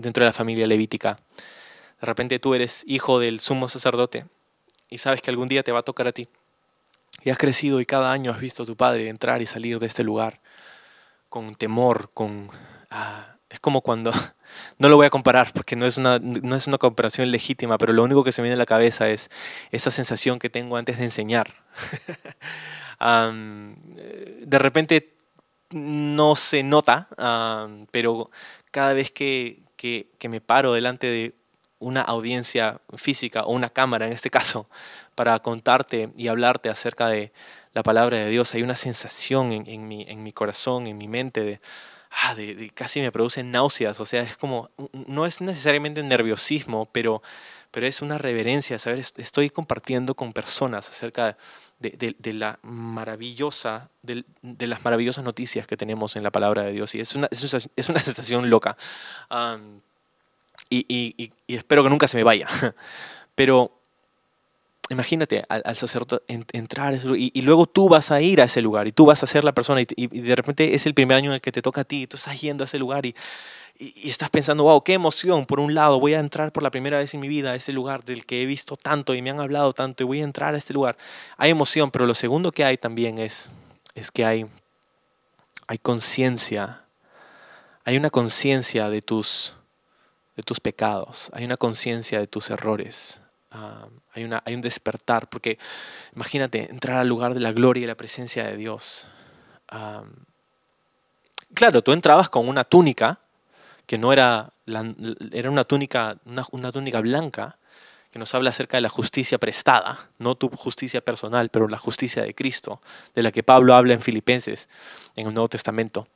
dentro 0.03 0.25
de 0.25 0.31
la 0.31 0.33
familia 0.33 0.67
levítica. 0.67 1.19
De 2.01 2.07
repente 2.07 2.39
tú 2.39 2.55
eres 2.55 2.85
hijo 2.87 3.21
del 3.21 3.41
sumo 3.41 3.69
sacerdote 3.69 4.27
y 4.89 4.99
sabes 4.99 5.21
que 5.21 5.31
algún 5.31 5.49
día 5.49 5.63
te 5.63 5.73
va 5.73 5.81
a 5.81 5.85
tocar 5.85 6.09
a 6.09 6.13
ti. 6.13 6.29
Y 7.25 7.31
has 7.31 7.39
crecido 7.39 7.81
y 7.81 7.87
cada 7.87 8.13
año 8.13 8.33
has 8.33 8.41
visto 8.41 8.65
a 8.65 8.67
tu 8.67 8.77
padre 8.77 9.09
entrar 9.09 9.41
y 9.43 9.47
salir 9.47 9.79
de 9.79 9.87
este 9.87 10.03
lugar 10.03 10.41
con 11.29 11.55
temor, 11.55 12.11
con... 12.13 12.51
Ah, 12.91 13.37
es 13.49 13.61
como 13.61 13.81
cuando... 13.81 14.13
No 14.77 14.91
lo 14.91 14.97
voy 14.97 15.07
a 15.07 15.11
comparar 15.11 15.51
porque 15.55 15.77
no 15.77 15.87
es, 15.87 15.97
una, 15.97 16.19
no 16.19 16.55
es 16.55 16.67
una 16.67 16.77
comparación 16.77 17.31
legítima, 17.31 17.79
pero 17.79 17.95
lo 17.95 18.03
único 18.03 18.23
que 18.23 18.33
se 18.33 18.43
me 18.43 18.49
viene 18.49 18.57
a 18.57 18.59
la 18.59 18.67
cabeza 18.67 19.09
es 19.09 19.31
esa 19.71 19.91
sensación 19.91 20.39
que 20.39 20.51
tengo 20.51 20.77
antes 20.77 20.99
de 20.99 21.05
enseñar. 21.05 21.55
de 23.01 24.59
repente 24.59 25.17
no 25.71 26.37
se 26.37 26.63
nota, 26.63 27.09
pero 27.91 28.31
cada 28.71 28.93
vez 28.93 29.11
que, 29.11 29.62
que, 30.19 30.29
me 30.29 30.41
paro 30.41 30.73
delante 30.73 31.09
de 31.09 31.35
una 31.81 32.03
audiencia 32.03 32.81
física 32.97 33.43
o 33.43 33.53
una 33.53 33.71
cámara 33.71 34.07
en 34.07 34.13
este 34.13 34.31
caso 34.31 34.69
para 35.17 35.39
contarte 35.41 36.11
y 36.17 36.29
hablarte 36.29 36.69
acerca 36.69 37.09
de 37.09 37.33
la 37.73 37.83
palabra 37.83 38.19
de 38.19 38.29
Dios, 38.29 38.55
hay 38.55 38.63
una 38.63 38.77
sensación 38.77 39.51
en, 39.51 39.89
mi, 39.89 40.05
en 40.07 40.23
mi, 40.23 40.33
corazón, 40.33 40.87
en 40.87 40.99
mi 40.99 41.09
mente 41.09 41.61
ah, 42.11 42.35
de, 42.35 42.71
casi 42.75 43.01
me 43.01 43.11
produce 43.11 43.43
náuseas, 43.43 43.99
o 43.99 44.05
sea, 44.05 44.23
es 44.23 44.37
como, 44.37 44.71
no 44.93 45.25
es 45.25 45.41
necesariamente 45.41 46.03
nerviosismo, 46.03 46.87
pero, 46.93 47.23
pero 47.71 47.87
es 47.87 48.03
una 48.03 48.19
reverencia, 48.19 48.79
saber, 48.79 48.99
estoy 48.99 49.49
compartiendo 49.49 50.15
con 50.15 50.35
personas 50.35 50.91
acerca 50.91 51.39
de, 51.83 52.33
la 52.33 52.59
maravillosa, 52.63 53.91
de, 54.03 54.25
las 54.67 54.85
maravillosas 54.85 55.25
noticias 55.25 55.67
que 55.67 55.77
tenemos 55.77 56.17
en 56.17 56.23
la 56.23 56.31
palabra 56.31 56.63
de 56.63 56.73
Dios. 56.73 56.95
Y 56.95 57.01
es 57.01 57.15
una, 57.15 57.29
es 57.31 57.89
una 57.89 58.01
sensación 58.01 58.49
loca. 58.49 58.77
y, 60.71 60.87
y, 60.89 61.33
y, 61.47 61.55
espero 61.55 61.83
que 61.83 61.91
nunca 61.91 62.09
se 62.09 62.17
me 62.17 62.25
vaya. 62.25 62.47
Pero 63.35 63.73
imagínate 64.93 65.43
al, 65.49 65.77
sacerdote 65.77 66.23
entrar 66.53 66.95
y, 66.95 67.31
y, 67.35 67.43
luego 67.43 67.67
tú 67.67 67.89
vas 67.89 68.11
a 68.11 68.21
ir 68.21 68.41
a 68.41 68.45
ese 68.45 68.61
lugar 68.61 68.87
y 68.87 68.93
tú 68.93 69.07
vas 69.07 69.23
a 69.23 69.27
ser 69.27 69.43
la 69.43 69.53
persona 69.53 69.81
y, 69.81 70.07
de 70.07 70.37
repente 70.37 70.75
es 70.75 70.87
el 70.87 70.95
primer 70.95 71.17
año 71.17 71.31
en 71.31 71.35
el 71.35 71.41
que 71.41 71.53
te 71.53 71.63
toca 71.63 71.81
a 71.81 71.85
ti 71.85 72.03
y 72.03 72.07
tú 72.07 72.17
estás 72.17 72.41
yendo 72.41 72.63
a 72.65 72.67
ese 72.67 72.79
lugar 72.79 73.07
y, 73.07 73.15
y, 73.79 74.09
estás 74.09 74.31
pensando, 74.31 74.65
wow, 74.65 74.83
qué 74.83 74.95
emoción, 74.95 75.47
por 75.47 75.61
un 75.61 75.75
lado, 75.75 75.99
voy 75.99 76.15
a 76.15 76.21
entrar 76.21 76.53
por 76.53 76.63
la 76.63 76.71
primera 76.71 76.99
vez 76.99 77.15
en 77.15 77.21
mi 77.21 77.29
vida 77.29 77.53
a 77.53 77.55
ese 77.55 77.73
lugar 77.73 78.05
del 78.05 78.27
que 78.27 78.43
he 78.43 78.47
visto 78.47 78.77
tanto 78.77 79.15
y 79.15 79.23
me 79.23 79.31
han 79.31 79.41
hablado 79.41 79.73
tanto 79.73 80.03
y 80.03 80.07
voy 80.07 80.21
a 80.21 80.25
entrar 80.25 80.55
a 80.55 80.59
este 80.59 80.73
lugar. 80.73 80.97
Hay 81.37 81.51
emoción, 81.51 81.91
pero 81.91 82.07
lo 82.07 82.15
segundo 82.15 82.53
que 82.53 82.65
hay 82.65 82.77
también 82.77 83.19
es, 83.19 83.51
es 83.95 84.11
que 84.11 84.25
hay, 84.25 84.47
hay 85.67 85.79
conciencia, 85.79 86.85
hay 87.85 87.97
una 87.97 88.11
conciencia 88.11 88.89
de 88.89 89.03
tus, 89.03 89.57
de 90.37 90.43
tus 90.43 90.61
pecados, 90.61 91.31
hay 91.33 91.45
una 91.45 91.57
conciencia 91.57 92.21
de 92.21 92.27
tus 92.27 92.51
errores. 92.51 93.21
Ah, 93.51 93.87
hay, 94.15 94.25
una, 94.25 94.43
hay 94.47 94.55
un 94.55 94.63
despertar, 94.63 95.29
porque 95.29 95.59
imagínate 96.15 96.71
entrar 96.71 96.99
al 96.99 97.09
lugar 97.09 97.35
de 97.35 97.41
la 97.41 97.53
gloria 97.53 97.85
y 97.85 97.87
la 97.87 97.97
presencia 97.97 98.47
de 98.47 98.57
Dios. 98.57 99.09
Ah, 99.69 100.05
claro, 101.53 101.83
tú 101.83 101.93
entrabas 101.93 102.29
con 102.29 102.49
una 102.49 102.65
túnica, 102.65 103.22
que 103.93 103.99
no 103.99 104.11
era, 104.11 104.55
era 105.33 105.51
una, 105.51 105.65
túnica, 105.65 106.17
una, 106.25 106.73
túnica 106.73 107.03
blanca, 107.03 107.59
que 108.11 108.19
nos 108.19 108.35
habla 108.35 108.49
acerca 108.49 108.79
de 108.79 108.81
la 108.81 108.89
justicia 108.89 109.37
prestada, 109.37 110.09
no 110.19 110.35
tu 110.35 110.49
justicia 110.49 111.03
personal, 111.03 111.51
pero 111.51 111.69
la 111.69 111.77
justicia 111.77 112.23
de 112.23 112.35
Cristo, 112.35 112.81
de 113.15 113.23
la 113.23 113.31
que 113.33 113.43
Pablo 113.43 113.75
habla 113.75 113.93
en 113.93 114.01
Filipenses, 114.01 114.71
en 115.15 115.27
el 115.27 115.35
Nuevo 115.35 115.49
Testamento. 115.49 116.09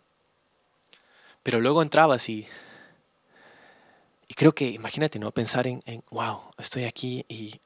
Pero 1.43 1.61
luego 1.61 1.83
entrabas 1.83 2.31
y, 2.31 2.49
y 4.27 4.33
creo 4.33 4.55
que, 4.55 4.71
imagínate, 4.71 5.19
¿no? 5.19 5.31
Pensar 5.31 5.67
en, 5.67 5.83
en, 5.85 6.03
wow, 6.09 6.45
estoy 6.57 6.85
aquí 6.85 7.27
y 7.29 7.61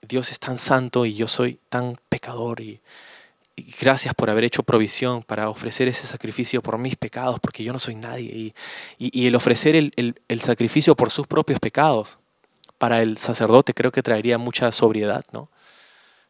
Dios 0.00 0.32
es 0.32 0.40
tan 0.40 0.58
santo 0.58 1.06
y 1.06 1.14
yo 1.14 1.28
soy 1.28 1.60
tan 1.68 2.00
pecador 2.08 2.60
y, 2.60 2.80
gracias 3.56 4.14
por 4.14 4.30
haber 4.30 4.44
hecho 4.44 4.62
provisión 4.62 5.22
para 5.22 5.48
ofrecer 5.48 5.88
ese 5.88 6.06
sacrificio 6.06 6.62
por 6.62 6.78
mis 6.78 6.96
pecados, 6.96 7.38
porque 7.40 7.64
yo 7.64 7.72
no 7.72 7.78
soy 7.78 7.94
nadie. 7.94 8.54
Y, 8.98 9.26
el 9.26 9.34
ofrecer 9.34 9.76
el, 9.76 10.40
sacrificio 10.40 10.96
por 10.96 11.10
sus 11.10 11.26
propios 11.26 11.60
pecados 11.60 12.18
para 12.78 13.02
el 13.02 13.18
sacerdote 13.18 13.74
creo 13.74 13.92
que 13.92 14.02
traería 14.02 14.38
mucha 14.38 14.72
sobriedad, 14.72 15.24
¿no? 15.32 15.50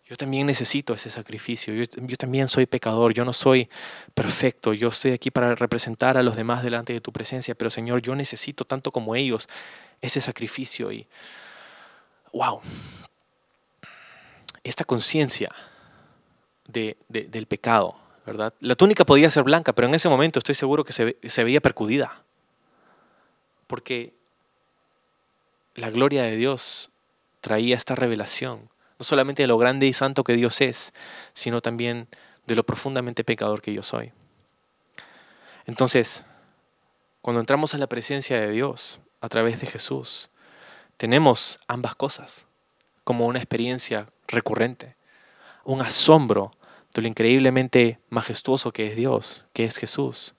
Yo 0.09 0.17
también 0.17 0.47
necesito 0.47 0.93
ese 0.93 1.11
sacrificio. 1.11 1.73
Yo, 1.73 2.17
también 2.19 2.47
soy 2.47 2.67
pecador. 2.67 3.15
Yo 3.15 3.25
no 3.25 3.33
soy 3.33 3.71
perfecto. 4.13 4.75
Yo 4.75 4.89
estoy 4.89 5.13
aquí 5.13 5.31
para 5.31 5.55
representar 5.55 6.19
a 6.19 6.23
los 6.23 6.37
demás 6.37 6.63
delante 6.63 6.93
de 6.93 7.01
tu 7.01 7.13
presencia. 7.13 7.55
Pero 7.55 7.71
Señor, 7.71 8.03
yo 8.03 8.15
necesito 8.15 8.67
tanto 8.67 8.93
como 8.93 9.15
ellos 9.17 9.49
ese 10.03 10.21
sacrificio. 10.21 10.93
Y 10.93 11.07
wow. 12.35 12.61
Esta 14.63 14.85
conciencia 14.85 15.51
de, 16.67 16.97
de, 17.09 17.25
del 17.25 17.47
pecado, 17.47 17.97
¿verdad? 18.27 18.55
La 18.61 18.75
túnica 18.75 19.05
podía 19.05 19.31
ser 19.31 19.43
blanca, 19.43 19.73
pero 19.73 19.89
en 19.89 19.95
ese 19.95 20.09
momento 20.09 20.39
estoy 20.39 20.55
seguro 20.55 20.85
que 20.85 20.93
se, 20.93 21.17
se 21.25 21.45
veía 21.45 21.61
percudida. 21.61 22.23
Porque 23.67 24.15
la 25.75 25.91
gloria 25.91 26.23
de 26.25 26.37
Dios 26.37 26.91
traía 27.41 27.77
esta 27.77 27.95
revelación 27.95 28.73
no 29.03 29.05
solamente 29.05 29.43
de 29.43 29.49
lo 29.49 29.59
grande 29.59 29.89
y 29.89 29.93
santo 29.93 30.23
que 30.23 30.37
Dios 30.37 30.61
es, 30.61 30.95
sino 31.35 31.61
también 31.61 32.07
de 32.47 32.55
lo 32.55 32.65
profundamente 32.65 33.25
pecador 33.25 33.61
que 33.61 33.75
yo 33.75 33.83
soy. 33.83 34.13
Entonces, 35.67 36.23
cuando 37.21 37.41
entramos 37.41 37.75
a 37.75 37.79
la 37.79 37.89
presencia 37.89 38.41
de 38.41 38.53
Dios 38.53 39.01
a 39.21 39.29
través 39.29 39.61
de 39.61 39.67
Jesús, 39.67 40.31
tenemos 40.99 41.59
ambas 41.67 41.97
cosas 41.97 42.47
como 43.03 43.27
una 43.27 43.41
experiencia 43.41 44.07
recurrente, 44.29 44.95
un 45.65 45.81
asombro 45.81 46.53
de 46.95 47.03
lo 47.03 47.09
increíblemente 47.09 47.99
majestuoso 48.11 48.73
que 48.73 48.89
es 48.89 48.97
Dios, 48.97 49.45
que 49.53 49.65
es 49.65 49.77
Jesús, 49.77 50.35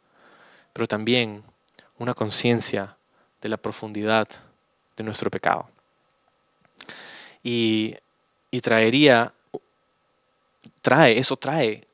pero 0.72 0.88
también 0.88 1.44
una 1.98 2.14
conciencia 2.14 2.98
de 3.42 3.50
la 3.50 3.58
profundidad 3.58 4.28
de 4.96 5.04
nuestro 5.04 5.32
pecado. 5.32 5.68
Y 7.44 7.98
y 8.54 8.62
traería, 8.62 9.34
trae, 10.84 11.18
eso 11.18 11.36
trae, 11.36 11.88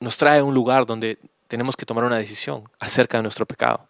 nos 0.00 0.16
trae 0.16 0.38
a 0.38 0.44
un 0.44 0.54
lugar 0.54 0.86
donde 0.86 1.18
tenemos 1.46 1.76
que 1.76 1.84
tomar 1.84 2.04
una 2.04 2.16
decisión 2.16 2.66
acerca 2.78 3.18
de 3.18 3.22
nuestro 3.22 3.44
pecado. 3.44 3.86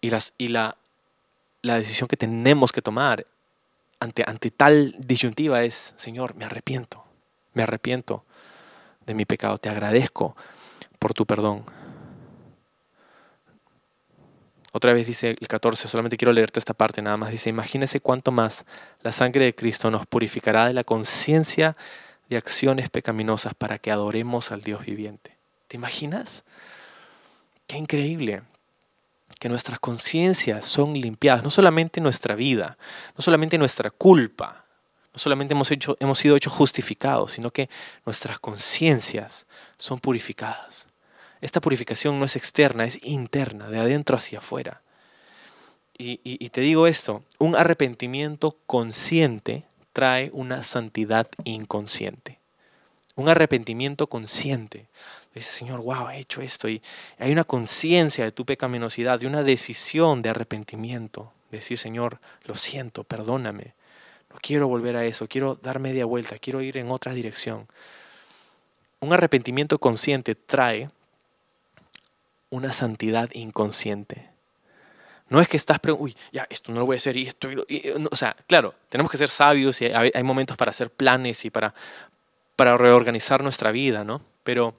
Y, 0.00 0.10
las, 0.10 0.32
y 0.38 0.46
la, 0.46 0.76
la 1.60 1.74
decisión 1.74 2.06
que 2.06 2.16
tenemos 2.16 2.70
que 2.70 2.82
tomar 2.82 3.26
ante, 4.02 4.24
ante 4.26 4.50
tal 4.50 4.94
disyuntiva 4.98 5.62
es, 5.62 5.94
Señor, 5.96 6.34
me 6.34 6.44
arrepiento, 6.44 7.04
me 7.54 7.62
arrepiento 7.62 8.24
de 9.06 9.14
mi 9.14 9.24
pecado, 9.24 9.58
te 9.58 9.68
agradezco 9.68 10.36
por 10.98 11.14
tu 11.14 11.24
perdón. 11.24 11.64
Otra 14.72 14.92
vez 14.92 15.06
dice 15.06 15.36
el 15.38 15.48
14, 15.48 15.86
solamente 15.86 16.16
quiero 16.16 16.32
leerte 16.32 16.58
esta 16.58 16.74
parte 16.74 17.02
nada 17.02 17.16
más. 17.16 17.30
Dice, 17.30 17.50
imagínese 17.50 18.00
cuánto 18.00 18.32
más 18.32 18.64
la 19.02 19.12
sangre 19.12 19.44
de 19.44 19.54
Cristo 19.54 19.90
nos 19.90 20.06
purificará 20.06 20.66
de 20.66 20.74
la 20.74 20.82
conciencia 20.82 21.76
de 22.28 22.38
acciones 22.38 22.88
pecaminosas 22.88 23.54
para 23.54 23.78
que 23.78 23.92
adoremos 23.92 24.50
al 24.50 24.62
Dios 24.62 24.84
viviente. 24.84 25.36
¿Te 25.68 25.76
imaginas? 25.76 26.44
Qué 27.66 27.76
increíble 27.76 28.42
que 29.42 29.48
nuestras 29.48 29.80
conciencias 29.80 30.64
son 30.64 30.94
limpiadas, 30.94 31.42
no 31.42 31.50
solamente 31.50 32.00
nuestra 32.00 32.36
vida, 32.36 32.78
no 33.18 33.22
solamente 33.22 33.58
nuestra 33.58 33.90
culpa, 33.90 34.64
no 35.12 35.18
solamente 35.18 35.52
hemos, 35.52 35.68
hecho, 35.72 35.96
hemos 35.98 36.20
sido 36.20 36.36
hechos 36.36 36.52
justificados, 36.52 37.32
sino 37.32 37.50
que 37.50 37.68
nuestras 38.06 38.38
conciencias 38.38 39.48
son 39.78 39.98
purificadas. 39.98 40.86
Esta 41.40 41.60
purificación 41.60 42.20
no 42.20 42.24
es 42.24 42.36
externa, 42.36 42.84
es 42.84 43.02
interna, 43.02 43.66
de 43.68 43.80
adentro 43.80 44.16
hacia 44.16 44.38
afuera. 44.38 44.80
Y, 45.98 46.48
te 46.50 46.60
digo 46.60 46.86
esto, 46.86 47.24
un 47.38 47.56
arrepentimiento 47.56 48.56
consciente 48.68 49.64
trae 49.92 50.30
una 50.32 50.62
santidad 50.62 51.26
inconsciente. 51.42 52.38
Un 53.16 53.28
arrepentimiento 53.28 54.06
consciente. 54.06 54.86
Dice, 55.34 55.50
Señor, 55.50 55.80
wow, 55.80 56.10
he 56.10 56.18
hecho 56.18 56.42
esto. 56.42 56.68
Y 56.68 56.82
hay 57.18 57.32
una 57.32 57.44
conciencia 57.44 58.24
de 58.24 58.32
tu 58.32 58.44
pecaminosidad, 58.44 59.20
de 59.20 59.26
una 59.26 59.42
decisión 59.42 60.22
de 60.22 60.30
arrepentimiento. 60.30 61.32
decir, 61.50 61.78
Señor, 61.78 62.18
lo 62.44 62.54
siento, 62.54 63.04
perdóname. 63.04 63.74
No 64.30 64.36
quiero 64.40 64.68
volver 64.68 64.96
a 64.96 65.04
eso, 65.04 65.28
quiero 65.28 65.54
dar 65.56 65.78
media 65.78 66.06
vuelta, 66.06 66.38
quiero 66.38 66.62
ir 66.62 66.78
en 66.78 66.90
otra 66.90 67.12
dirección. 67.12 67.68
Un 69.00 69.12
arrepentimiento 69.12 69.78
consciente 69.78 70.34
trae 70.34 70.88
una 72.48 72.72
santidad 72.72 73.30
inconsciente. 73.32 74.30
No 75.28 75.40
es 75.40 75.48
que 75.48 75.56
estás 75.56 75.78
uy, 75.98 76.14
ya, 76.30 76.46
esto 76.50 76.72
no 76.72 76.80
lo 76.80 76.86
voy 76.86 76.96
a 76.96 76.98
hacer 76.98 77.16
y 77.16 77.26
esto. 77.26 77.48
o 78.10 78.16
sea, 78.16 78.36
claro, 78.46 78.74
tenemos 78.90 79.10
que 79.10 79.16
ser 79.16 79.30
sabios 79.30 79.80
y 79.80 79.86
hay, 79.86 80.10
hay, 80.14 80.22
momentos 80.22 80.58
para 80.58 80.70
hacer 80.70 80.90
planes 80.90 81.46
y 81.46 81.50
para, 81.50 81.74
para 82.54 82.76
reorganizar 82.76 83.42
nuestra 83.42 83.72
vida, 83.72 84.04
¿no? 84.04 84.20
Pero 84.44 84.74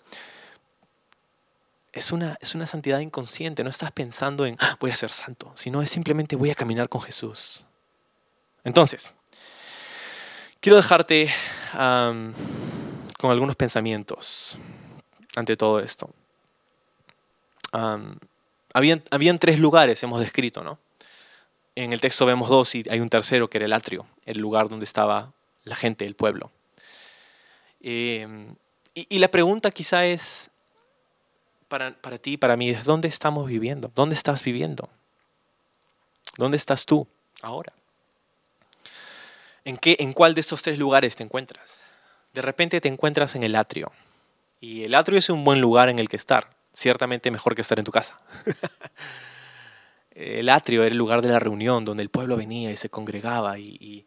es 1.94 2.12
una, 2.12 2.38
es 2.42 2.56
una 2.56 2.68
santidad 2.68 3.00
inconsciente, 3.00 3.64
no 3.64 3.70
estás 3.70 3.92
pensando 3.92 4.46
en 4.46 4.58
ah, 4.60 4.78
voy 4.80 4.92
a 4.92 4.96
ser 4.96 5.12
santo, 5.12 5.52
sino 5.56 5.82
es 5.82 5.90
simplemente 5.90 6.36
voy 6.36 6.50
a 6.50 6.56
caminar 6.56 6.90
con 6.90 7.02
Jesús. 7.02 7.66
Entonces, 8.64 9.14
quiero 10.60 10.76
dejarte 10.76 11.32
con 11.74 13.32
algunos 13.32 13.56
pensamientos 13.56 14.58
ante 15.36 15.56
todo 15.56 15.80
esto 15.80 16.10
habían, 18.74 19.04
habían 19.12 19.40
tres 19.40 19.60
lugares, 19.60 20.02
hemos 20.04 20.20
descrito, 20.20 20.64
¿no? 20.64 20.80
En 21.76 21.92
el 21.92 22.00
texto 22.00 22.26
vemos 22.26 22.50
dos 22.50 22.76
y 22.76 22.84
hay 22.90 23.00
un 23.00 23.10
tercero 23.10 23.50
que 23.50 23.58
era 23.58 23.66
el 23.66 23.74
atrio, 23.74 24.06
el 24.26 24.38
lugar 24.38 24.70
donde 24.70 24.86
estaba 24.86 25.32
la 25.64 25.76
gente, 25.76 26.06
el 26.06 26.16
pueblo. 26.16 26.52
Em, 27.82 28.56
y, 28.94 29.18
la 29.18 29.28
pregunta 29.30 29.72
quizá 29.72 30.06
es, 30.06 30.52
para, 31.74 32.18
ti, 32.20 32.38
para 32.38 32.56
mí, 32.56 32.70
es 32.70 32.86
¿dónde 32.86 33.08
estamos 33.08 33.48
viviendo? 33.48 33.92
¿Dónde 33.96 34.14
estás 34.14 34.44
viviendo? 34.44 34.90
¿Dónde 36.38 36.56
estás 36.56 36.86
tú 36.86 37.08
ahora? 37.42 37.74
¿En, 39.66 39.78
qué, 39.78 39.96
¿En 40.00 40.14
cuál 40.14 40.36
de 40.36 40.42
estos 40.42 40.62
tres 40.62 40.78
lugares 40.78 41.16
te 41.16 41.24
encuentras? 41.24 41.84
De 42.32 42.44
repente 42.44 42.80
te 42.80 42.90
encuentras 42.90 43.36
en 43.36 43.42
el 43.42 43.56
atrio. 43.56 43.92
Y 44.62 44.84
el 44.84 44.94
atrio 44.94 45.18
es 45.18 45.32
un 45.32 45.44
buen 45.44 45.62
lugar 45.62 45.90
en 45.90 45.98
el 45.98 46.10
que 46.10 46.16
estar 46.16 46.48
ciertamente 46.76 47.32
mejor 47.32 47.56
que 47.56 47.62
estar 47.62 47.80
en 47.80 47.86
tu 47.86 47.92
casa. 47.92 48.20
el 50.12 50.50
atrio 50.50 50.84
era 50.84 50.92
el 50.92 50.98
lugar 50.98 51.24
de 51.24 51.30
la 51.30 51.40
reunión 51.40 51.86
donde 51.86 52.04
el 52.04 52.10
pueblo 52.10 52.38
venía 52.38 52.70
y 52.70 52.78
se 52.78 52.90
congregaba 52.90 53.58
y, 53.58 54.06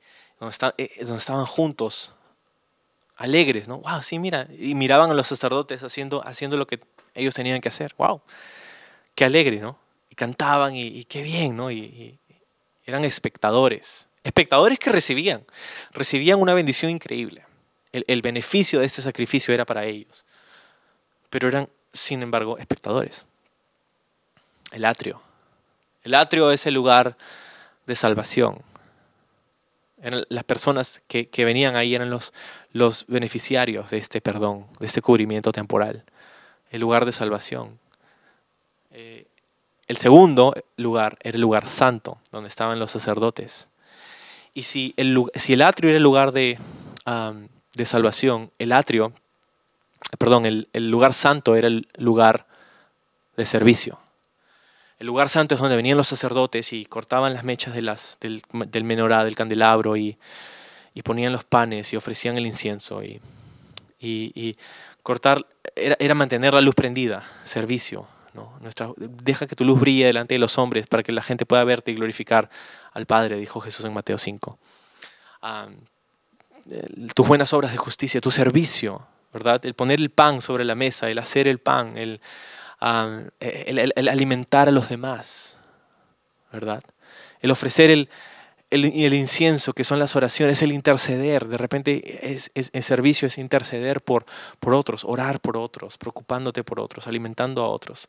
eh, 0.79 0.91
donde, 1.01 1.17
estaban 1.17 1.47
juntos, 1.47 2.15
alegres, 3.17 3.67
¿no? 3.67 3.79
Wow, 3.79 4.03
sí, 4.03 4.21
mira, 4.21 4.47
y 4.57 4.77
miraban 4.77 5.11
a 5.11 5.15
los 5.15 5.27
sacerdotes 5.27 5.83
haciendo, 5.83 6.25
haciendo 6.25 6.57
lo 6.57 6.69
que 6.69 6.79
ellos 7.17 7.35
tenían 7.35 7.61
que 7.61 7.69
hacer. 7.69 7.95
Wow, 7.99 8.21
qué 9.15 9.25
alegre, 9.25 9.59
¿no? 9.59 9.79
Y 10.11 10.15
cantaban 10.15 10.77
y, 10.77 11.05
qué 11.05 11.23
bien, 11.23 11.57
¿no? 11.57 11.71
Y, 11.71 12.19
eran 12.85 13.05
espectadores, 13.05 14.09
espectadores 14.23 14.79
que 14.79 14.93
recibían, 14.93 15.45
recibían 15.91 16.41
una 16.41 16.55
bendición 16.55 16.91
increíble. 16.93 17.43
El, 17.93 18.23
beneficio 18.23 18.79
de 18.79 18.87
este 18.87 19.03
sacrificio 19.03 19.53
era 19.53 19.65
para 19.65 19.87
ellos, 19.87 20.25
pero 21.31 21.49
eran 21.49 21.69
sin 21.93 22.23
embargo, 22.23 22.59
espectadores. 22.59 23.27
El 24.71 24.85
atrio. 24.85 25.21
El 26.05 26.15
atrio 26.15 26.53
es 26.53 26.67
el 26.67 26.75
lugar 26.75 27.17
de 27.87 27.95
salvación. 27.97 28.63
las 30.29 30.45
personas 30.45 31.03
que, 31.09 31.29
venían 31.45 31.75
ahí 31.75 31.95
eran 31.95 32.11
los 32.11 33.05
beneficiarios 33.09 33.91
de 33.91 33.99
este 33.99 34.21
perdón, 34.21 34.67
de 34.79 34.87
este 34.87 35.03
cubrimiento 35.03 35.51
temporal. 35.51 36.05
El 36.77 36.83
lugar 36.83 37.07
de 37.07 37.13
salvación. 37.13 37.79
Eh, 38.91 39.25
el 39.87 39.97
segundo 39.97 40.55
lugar 40.77 41.17
era 41.23 41.37
el 41.37 41.41
lugar 41.41 41.67
santo, 41.67 42.19
donde 42.31 42.49
estaban 42.49 42.79
los 42.79 42.91
sacerdotes. 42.91 43.71
Y 44.53 44.65
si 44.65 44.93
el, 44.99 45.25
si 45.37 45.55
el 45.55 45.63
atrio 45.63 45.89
era 45.89 45.97
el 45.97 46.03
lugar 46.03 46.33
de, 46.33 46.59
de 47.75 47.87
salvación, 47.87 48.51
el 48.59 48.73
atrio 48.73 49.15
perdón, 50.19 50.45
el, 50.45 50.91
lugar 50.91 51.15
santo 51.15 51.57
era 51.57 51.67
el 51.67 51.89
lugar 51.97 52.47
de 53.39 53.47
servicio. 53.47 53.99
El 54.99 55.07
lugar 55.07 55.31
santo 55.31 55.55
es 55.55 55.61
donde 55.61 55.77
venían 55.77 55.97
los 55.97 56.09
sacerdotes 56.09 56.75
y 56.75 56.85
cortaban 56.85 57.33
las 57.33 57.45
mechas 57.45 57.75
de 57.75 57.81
las, 57.81 58.19
del, 58.21 58.85
menorá, 58.85 59.25
del 59.25 59.35
candelabro 59.35 59.97
y, 59.97 60.19
ponían 61.05 61.33
los 61.33 61.45
panes 61.45 61.93
y 61.93 61.97
ofrecían 61.97 62.37
el 62.37 62.47
incienso. 62.47 63.03
Y, 63.03 63.21
y, 63.99 64.57
cortar 65.07 65.47
era, 65.77 66.15
mantener 66.17 66.53
la 66.53 66.61
luz 66.61 66.75
prendida, 66.75 67.23
servicio. 67.45 68.09
¿no? 68.35 68.53
Nuestra, 68.61 68.91
deja 68.97 69.47
que 69.47 69.55
tu 69.55 69.65
luz 69.65 69.79
brille 69.79 70.05
delante 70.05 70.35
de 70.35 70.41
los 70.41 70.59
hombres 70.59 70.89
para 70.89 71.05
que 71.05 71.13
la 71.13 71.23
gente 71.23 71.47
pueda 71.47 71.63
verte 71.63 71.93
y 71.93 71.95
glorificar 71.95 72.51
al 72.93 73.07
Padre, 73.07 73.37
dijo 73.37 73.61
Jesús 73.61 73.85
en 73.85 73.95
Mateo 73.95 74.19
5. 74.19 74.59
tus 77.15 77.29
buenas 77.29 77.53
obras 77.53 77.71
de 77.71 77.79
justicia, 77.79 78.21
tu 78.21 78.33
servicio, 78.33 79.07
el 79.63 79.75
poner 79.75 80.01
el 80.01 80.11
pan 80.11 80.41
sobre 80.41 80.65
la 80.65 80.75
mesa, 80.75 81.09
el 81.09 81.21
hacer 81.21 81.47
el 81.47 81.61
pan, 81.61 81.97
el, 81.97 82.21
alimentar 84.09 84.69
a 84.69 84.73
los 84.73 84.89
demás, 84.89 85.61
¿verdad? 86.53 86.83
El 87.41 87.53
ofrecer 87.53 87.91
el, 87.91 88.11
el, 88.85 89.15
incienso, 89.15 89.73
que 89.73 89.85
son 89.85 89.99
las 89.99 90.17
oraciones, 90.17 90.63
el 90.63 90.73
interceder. 90.73 91.47
De 91.47 91.57
repente 91.57 92.33
es, 92.33 92.51
el 92.55 92.83
servicio 92.83 93.27
es 93.27 93.39
interceder 93.39 94.01
por, 94.01 94.25
por 94.61 94.75
otros, 94.75 95.05
orar 95.05 95.41
por 95.41 95.57
otros, 95.57 95.99
preocupándote 95.99 96.63
por 96.63 96.81
otros, 96.81 97.07
alimentando 97.07 97.63
a 97.63 97.69
otros, 97.69 98.09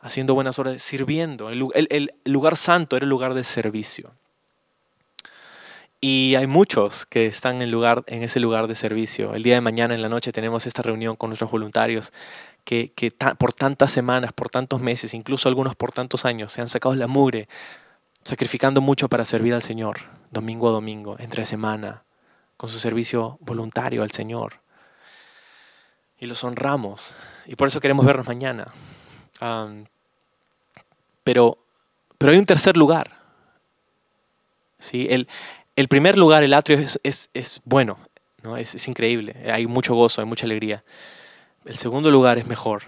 haciendo 0.00 0.34
buenas 0.34 0.58
obras, 0.58 0.82
sirviendo. 0.82 1.50
El, 1.50 1.68
el, 1.74 2.12
lugar 2.24 2.56
santo 2.56 2.96
era 2.96 3.04
el 3.04 3.10
lugar 3.10 3.34
de 3.34 3.44
servicio. 3.44 4.12
Y 6.00 6.36
hay 6.36 6.46
muchos 6.46 7.06
que 7.06 7.26
están 7.26 7.60
en, 7.60 7.72
lugar, 7.72 8.04
en 8.06 8.22
ese 8.22 8.38
lugar 8.38 8.68
de 8.68 8.76
servicio. 8.76 9.34
El 9.34 9.42
día 9.42 9.54
de 9.54 9.60
mañana 9.60 9.94
en 9.94 10.02
la 10.02 10.08
noche 10.08 10.30
tenemos 10.30 10.66
esta 10.66 10.82
reunión 10.82 11.16
con 11.16 11.30
nuestros 11.30 11.50
voluntarios 11.50 12.12
que, 12.62 12.92
que 12.94 13.10
por 13.10 13.52
tantas 13.52 13.90
semanas, 13.90 14.32
por 14.32 14.48
tantos 14.48 14.80
meses, 14.80 15.12
incluso 15.12 15.48
algunos 15.48 15.74
por 15.74 15.90
tantos 15.90 16.24
años, 16.24 16.52
se 16.52 16.60
han 16.60 16.68
sacado 16.68 16.94
la 16.94 17.08
mugre 17.08 17.48
sacrificando 18.24 18.80
mucho 18.80 19.08
para 19.08 19.24
servir 19.24 19.54
al 19.54 19.62
Señor, 19.62 20.00
domingo 20.30 20.68
a 20.68 20.72
domingo, 20.72 21.16
entre 21.18 21.46
semana, 21.46 22.04
con 22.56 22.68
su 22.68 22.78
servicio 22.78 23.38
voluntario 23.40 24.02
al 24.02 24.10
Señor. 24.10 24.60
Y 26.18 26.26
los 26.26 26.42
honramos. 26.44 27.14
Y 27.46 27.54
por 27.54 27.68
eso 27.68 27.80
queremos 27.80 28.04
vernos 28.04 28.26
mañana. 28.26 28.66
pero, 31.24 31.58
pero 32.18 32.32
hay 32.32 32.38
un 32.38 32.44
tercer 32.44 32.76
lugar. 32.76 33.18
¿sí? 34.78 35.06
El, 35.10 35.28
el 35.76 35.88
primer 35.88 36.18
lugar, 36.18 36.42
el 36.42 36.54
atrio, 36.54 36.78
es, 36.78 37.30
es, 37.32 37.60
bueno, 37.64 37.98
¿no? 38.42 38.56
Es, 38.56 38.74
es, 38.74 38.88
increíble. 38.88 39.50
Hay 39.52 39.66
mucho 39.66 39.94
gozo, 39.94 40.20
hay 40.20 40.26
mucha 40.26 40.46
alegría. 40.46 40.82
El 41.64 41.76
segundo 41.76 42.10
lugar 42.10 42.38
es 42.38 42.46
mejor, 42.46 42.82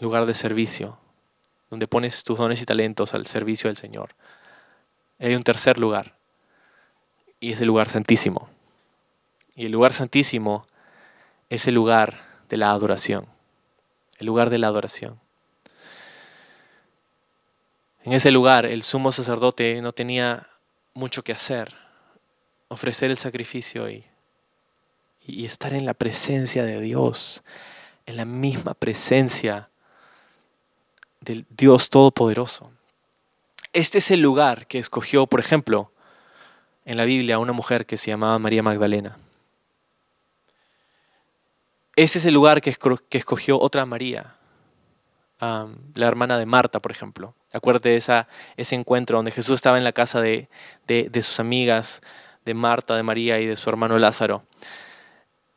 lugar 0.00 0.26
de 0.26 0.34
servicio, 0.34 0.98
donde 1.70 1.86
pones 1.86 2.22
tus 2.24 2.38
dones 2.38 2.60
y 2.60 2.66
talentos 2.66 3.14
al 3.14 3.26
servicio 3.26 3.68
del 3.68 3.76
Señor. 3.76 4.10
Hay 5.20 5.34
un 5.34 5.42
tercer 5.42 5.78
lugar, 5.78 6.14
y 7.40 7.52
es 7.52 7.60
el 7.60 7.66
lugar 7.66 7.88
santísimo. 7.88 8.48
Y 9.54 9.66
el 9.66 9.72
lugar 9.72 9.92
santísimo 9.92 10.66
es 11.50 11.66
el 11.68 11.74
lugar 11.74 12.22
de 12.48 12.56
la 12.56 12.70
adoración, 12.70 13.26
el 14.18 14.26
lugar 14.26 14.48
de 14.48 14.58
la 14.58 14.68
adoración. 14.68 15.20
En 18.02 18.14
ese 18.14 18.30
lugar 18.30 18.64
el 18.64 18.82
sumo 18.82 19.12
sacerdote 19.12 19.82
no 19.82 19.92
tenía 19.92 20.46
mucho 20.94 21.22
que 21.22 21.32
hacer, 21.32 21.74
ofrecer 22.68 23.10
el 23.10 23.18
sacrificio 23.18 23.90
y, 23.90 24.04
y 25.26 25.44
estar 25.44 25.74
en 25.74 25.84
la 25.84 25.92
presencia 25.92 26.64
de 26.64 26.80
Dios, 26.80 27.44
en 28.06 28.16
la 28.16 28.24
misma 28.24 28.72
presencia 28.72 29.68
del 31.20 31.44
Dios 31.50 31.90
Todopoderoso. 31.90 32.70
Este 33.72 33.98
es 33.98 34.10
el 34.10 34.20
lugar 34.20 34.66
que 34.66 34.80
escogió, 34.80 35.28
por 35.28 35.38
ejemplo, 35.38 35.92
en 36.84 36.96
la 36.96 37.04
Biblia 37.04 37.38
una 37.38 37.52
mujer 37.52 37.86
que 37.86 37.96
se 37.96 38.10
llamaba 38.10 38.36
María 38.40 38.64
Magdalena. 38.64 39.16
Este 41.94 42.18
es 42.18 42.24
el 42.24 42.34
lugar 42.34 42.60
que, 42.62 42.76
escogió 43.10 43.60
otra 43.60 43.86
María, 43.86 44.34
la 45.40 46.06
hermana 46.06 46.36
de 46.36 46.46
Marta, 46.46 46.80
por 46.80 46.90
ejemplo. 46.90 47.34
Acuérdate 47.52 47.90
de 47.90 47.96
esa, 47.96 48.26
ese 48.56 48.74
encuentro 48.74 49.18
donde 49.18 49.30
Jesús 49.30 49.54
estaba 49.54 49.78
en 49.78 49.84
la 49.84 49.92
casa 49.92 50.20
de, 50.20 50.48
sus 51.22 51.38
amigas, 51.38 52.00
de 52.44 52.54
Marta, 52.54 52.96
de 52.96 53.04
María 53.04 53.38
y 53.38 53.46
de 53.46 53.54
su 53.54 53.70
hermano 53.70 53.98
Lázaro. 53.98 54.42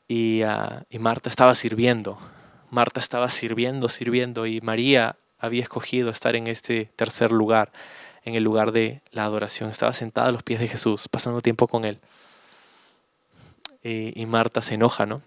Y, 0.08 0.44
ah, 0.44 0.84
y 0.90 1.00
Marta 1.00 1.30
estaba 1.30 1.56
sirviendo. 1.56 2.20
Marta 2.70 3.00
estaba 3.00 3.32
sirviendo, 3.32 3.90
sirviendo, 3.90 4.46
y 4.46 4.62
María 4.62 5.16
había 5.40 5.64
escogido 5.64 6.12
estar 6.12 6.36
en 6.36 6.48
este 6.48 6.92
tercer 6.96 7.32
lugar 7.32 7.72
en 8.26 8.36
el 8.36 8.44
lugar 8.44 8.72
de 8.72 9.02
la 9.12 9.26
adoración. 9.26 9.70
Estaba 9.70 9.94
sentada 9.94 10.28
a 10.28 10.32
los 10.32 10.44
pies 10.44 10.60
de 10.60 10.68
Jesús, 10.68 11.08
pasando 11.08 11.42
tiempo 11.42 11.68
con 11.68 11.86
él. 11.86 12.00
Y, 13.84 14.26
Marta 14.26 14.62
se 14.62 14.76
enoja, 14.76 15.06
¿no? 15.06 15.22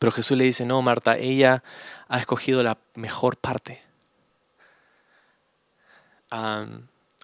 Pero 0.00 0.10
Jesús 0.10 0.36
le 0.36 0.44
dice, 0.44 0.66
no, 0.66 0.82
Marta, 0.82 1.16
ella 1.16 1.62
ha 2.08 2.18
escogido 2.18 2.62
la 2.62 2.78
mejor 2.94 3.36
parte. 3.36 3.80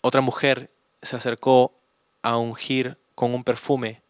otra 0.02 0.20
mujer 0.20 0.70
se 1.02 1.16
acercó 1.16 1.74
a 2.22 2.36
ungir 2.38 2.96
con 3.14 3.34
un 3.34 3.44
perfume 3.44 4.02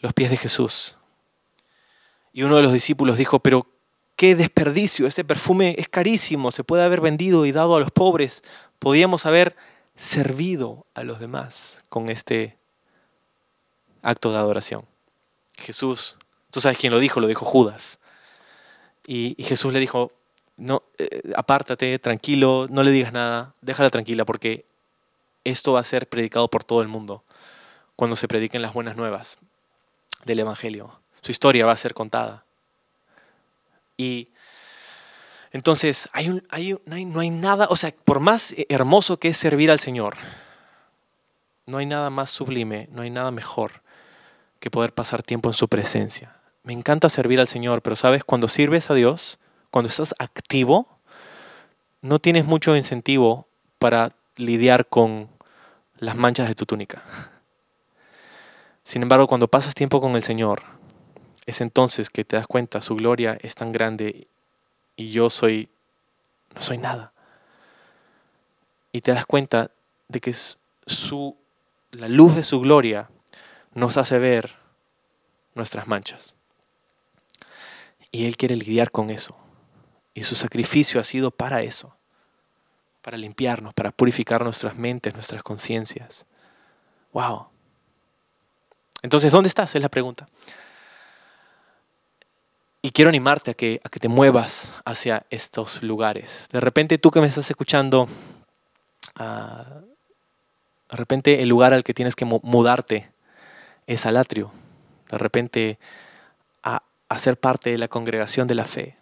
los 0.00 0.12
pies 0.12 0.30
de 0.30 0.36
Jesús. 0.36 0.96
Y 2.32 2.42
uno 2.42 2.56
de 2.56 2.62
los 2.62 2.72
discípulos 2.72 3.16
dijo, 3.16 3.38
pero 3.38 3.66
qué 4.20 4.36
desperdicio, 4.36 5.06
este 5.06 5.24
perfume 5.24 5.74
es 5.78 5.88
carísimo, 5.88 6.50
se 6.50 6.62
puede 6.62 6.84
haber 6.84 7.00
vendido 7.00 7.46
y 7.46 7.52
dado 7.52 7.74
a 7.74 7.80
los 7.80 7.90
pobres 7.90 8.42
podíamos 8.78 9.24
haber 9.24 9.56
servido 9.96 10.84
a 10.92 11.04
los 11.04 11.20
demás 11.20 11.84
con 11.88 12.10
este 12.10 12.58
acto 14.02 14.30
de 14.30 14.36
adoración. 14.36 14.84
Jesús, 15.56 16.18
tú 16.50 16.60
sabes 16.60 16.76
quién 16.76 16.92
lo 16.92 16.98
dijo, 16.98 17.18
lo 17.20 17.28
dijo 17.28 17.46
Judas. 17.46 17.98
Y, 19.06 19.42
Jesús 19.42 19.72
le 19.72 19.80
dijo, 19.80 20.12
no, 20.58 20.82
eh, 20.98 21.22
apártate, 21.34 21.98
tranquilo, 21.98 22.66
no 22.68 22.82
le 22.82 22.90
digas 22.90 23.14
nada, 23.14 23.54
déjala 23.62 23.88
tranquila 23.88 24.26
porque 24.26 24.66
esto 25.44 25.72
va 25.72 25.80
a 25.80 25.84
ser 25.84 26.06
predicado 26.06 26.48
por 26.48 26.62
todo 26.62 26.82
el 26.82 26.88
mundo 26.88 27.24
cuando 27.96 28.16
se 28.16 28.28
prediquen 28.28 28.60
las 28.60 28.74
buenas 28.74 28.96
nuevas 28.96 29.38
del 30.26 30.40
Evangelio. 30.40 31.00
Su 31.22 31.32
historia 31.32 31.64
va 31.64 31.72
a 31.72 31.78
ser 31.78 31.94
contada. 31.94 32.44
Y 34.00 34.28
entonces, 35.52 36.08
no, 36.14 36.40
hay, 36.48 37.04
no 37.04 37.20
hay 37.20 37.28
nada, 37.28 37.66
o 37.68 37.76
sea, 37.76 37.92
por 38.06 38.18
más 38.18 38.54
hermoso 38.70 39.18
que 39.18 39.28
es 39.28 39.36
servir 39.36 39.70
al 39.70 39.78
Señor, 39.78 40.16
no 41.66 41.76
hay 41.76 41.84
nada 41.84 42.08
más 42.08 42.30
sublime, 42.30 42.88
no 42.92 43.02
hay 43.02 43.10
nada 43.10 43.30
mejor 43.30 43.82
que 44.58 44.70
poder 44.70 44.94
pasar 44.94 45.22
tiempo 45.22 45.50
en 45.50 45.52
su 45.52 45.68
presencia. 45.68 46.34
Me 46.62 46.72
encanta 46.72 47.10
servir 47.10 47.40
al 47.40 47.46
Señor, 47.46 47.82
pero 47.82 47.94
sabes, 47.94 48.24
cuando 48.24 48.48
sirves 48.48 48.90
a 48.90 48.94
Dios, 48.94 49.38
cuando 49.70 49.90
estás 49.90 50.14
activo, 50.18 50.88
no 52.00 52.20
tienes 52.20 52.46
mucho 52.46 52.74
incentivo 52.74 53.48
para 53.78 54.12
lidiar 54.36 54.86
con 54.86 55.28
las 55.98 56.16
manchas 56.16 56.48
de 56.48 56.54
tu 56.54 56.64
túnica. 56.64 57.02
Sin 58.82 59.02
embargo, 59.02 59.26
cuando 59.26 59.46
pasas 59.46 59.74
tiempo 59.74 60.00
con 60.00 60.16
el 60.16 60.22
Señor, 60.22 60.79
es 61.50 61.60
entonces 61.60 62.10
que 62.10 62.24
te 62.24 62.36
das 62.36 62.46
cuenta, 62.46 62.80
su 62.80 62.96
gloria 62.96 63.36
es 63.42 63.54
tan 63.54 63.72
grande 63.72 64.28
y 64.96 65.10
yo 65.10 65.30
soy, 65.30 65.68
no 66.54 66.62
soy 66.62 66.78
nada. 66.78 67.12
Y 68.92 69.02
te 69.02 69.12
das 69.12 69.26
cuenta 69.26 69.70
de 70.08 70.20
que 70.20 70.32
su, 70.32 71.36
la 71.92 72.08
luz 72.08 72.34
de 72.34 72.44
su 72.44 72.60
gloria 72.60 73.10
nos 73.74 73.96
hace 73.96 74.18
ver 74.18 74.56
nuestras 75.54 75.86
manchas. 75.86 76.34
Y 78.10 78.26
Él 78.26 78.36
quiere 78.36 78.56
lidiar 78.56 78.90
con 78.90 79.10
eso. 79.10 79.36
Y 80.14 80.24
su 80.24 80.34
sacrificio 80.34 81.00
ha 81.00 81.04
sido 81.04 81.30
para 81.30 81.62
eso, 81.62 81.96
para 83.02 83.16
limpiarnos, 83.16 83.74
para 83.74 83.92
purificar 83.92 84.42
nuestras 84.42 84.76
mentes, 84.76 85.14
nuestras 85.14 85.42
conciencias. 85.42 86.26
¡Wow! 87.12 87.46
Entonces, 89.02 89.32
¿dónde 89.32 89.48
estás? 89.48 89.74
Es 89.74 89.82
la 89.82 89.88
pregunta. 89.88 90.26
Y 92.82 92.92
quiero 92.92 93.10
animarte 93.10 93.50
a 93.50 93.54
que, 93.54 93.80
a 93.84 93.90
que 93.90 94.00
te 94.00 94.08
muevas 94.08 94.72
hacia 94.86 95.26
estos 95.28 95.82
lugares. 95.82 96.48
De 96.50 96.60
repente 96.60 96.96
tú 96.96 97.10
que 97.10 97.20
me 97.20 97.26
estás 97.26 97.50
escuchando, 97.50 98.08
ah, 99.16 99.82
de 100.90 100.96
repente 100.96 101.42
el 101.42 101.48
lugar 101.50 101.74
al 101.74 101.84
que 101.84 101.92
tienes 101.92 102.16
que 102.16 102.24
mudarte 102.24 103.10
es 103.86 104.06
al 104.06 104.16
atrio. 104.16 104.50
De 105.10 105.18
repente 105.18 105.78
a, 106.62 106.82
a, 107.10 107.18
ser 107.18 107.38
parte 107.38 107.70
de 107.70 107.76
la 107.76 107.88
congregación 107.88 108.48
de 108.48 108.54
la 108.54 108.64
fe. 108.64 108.96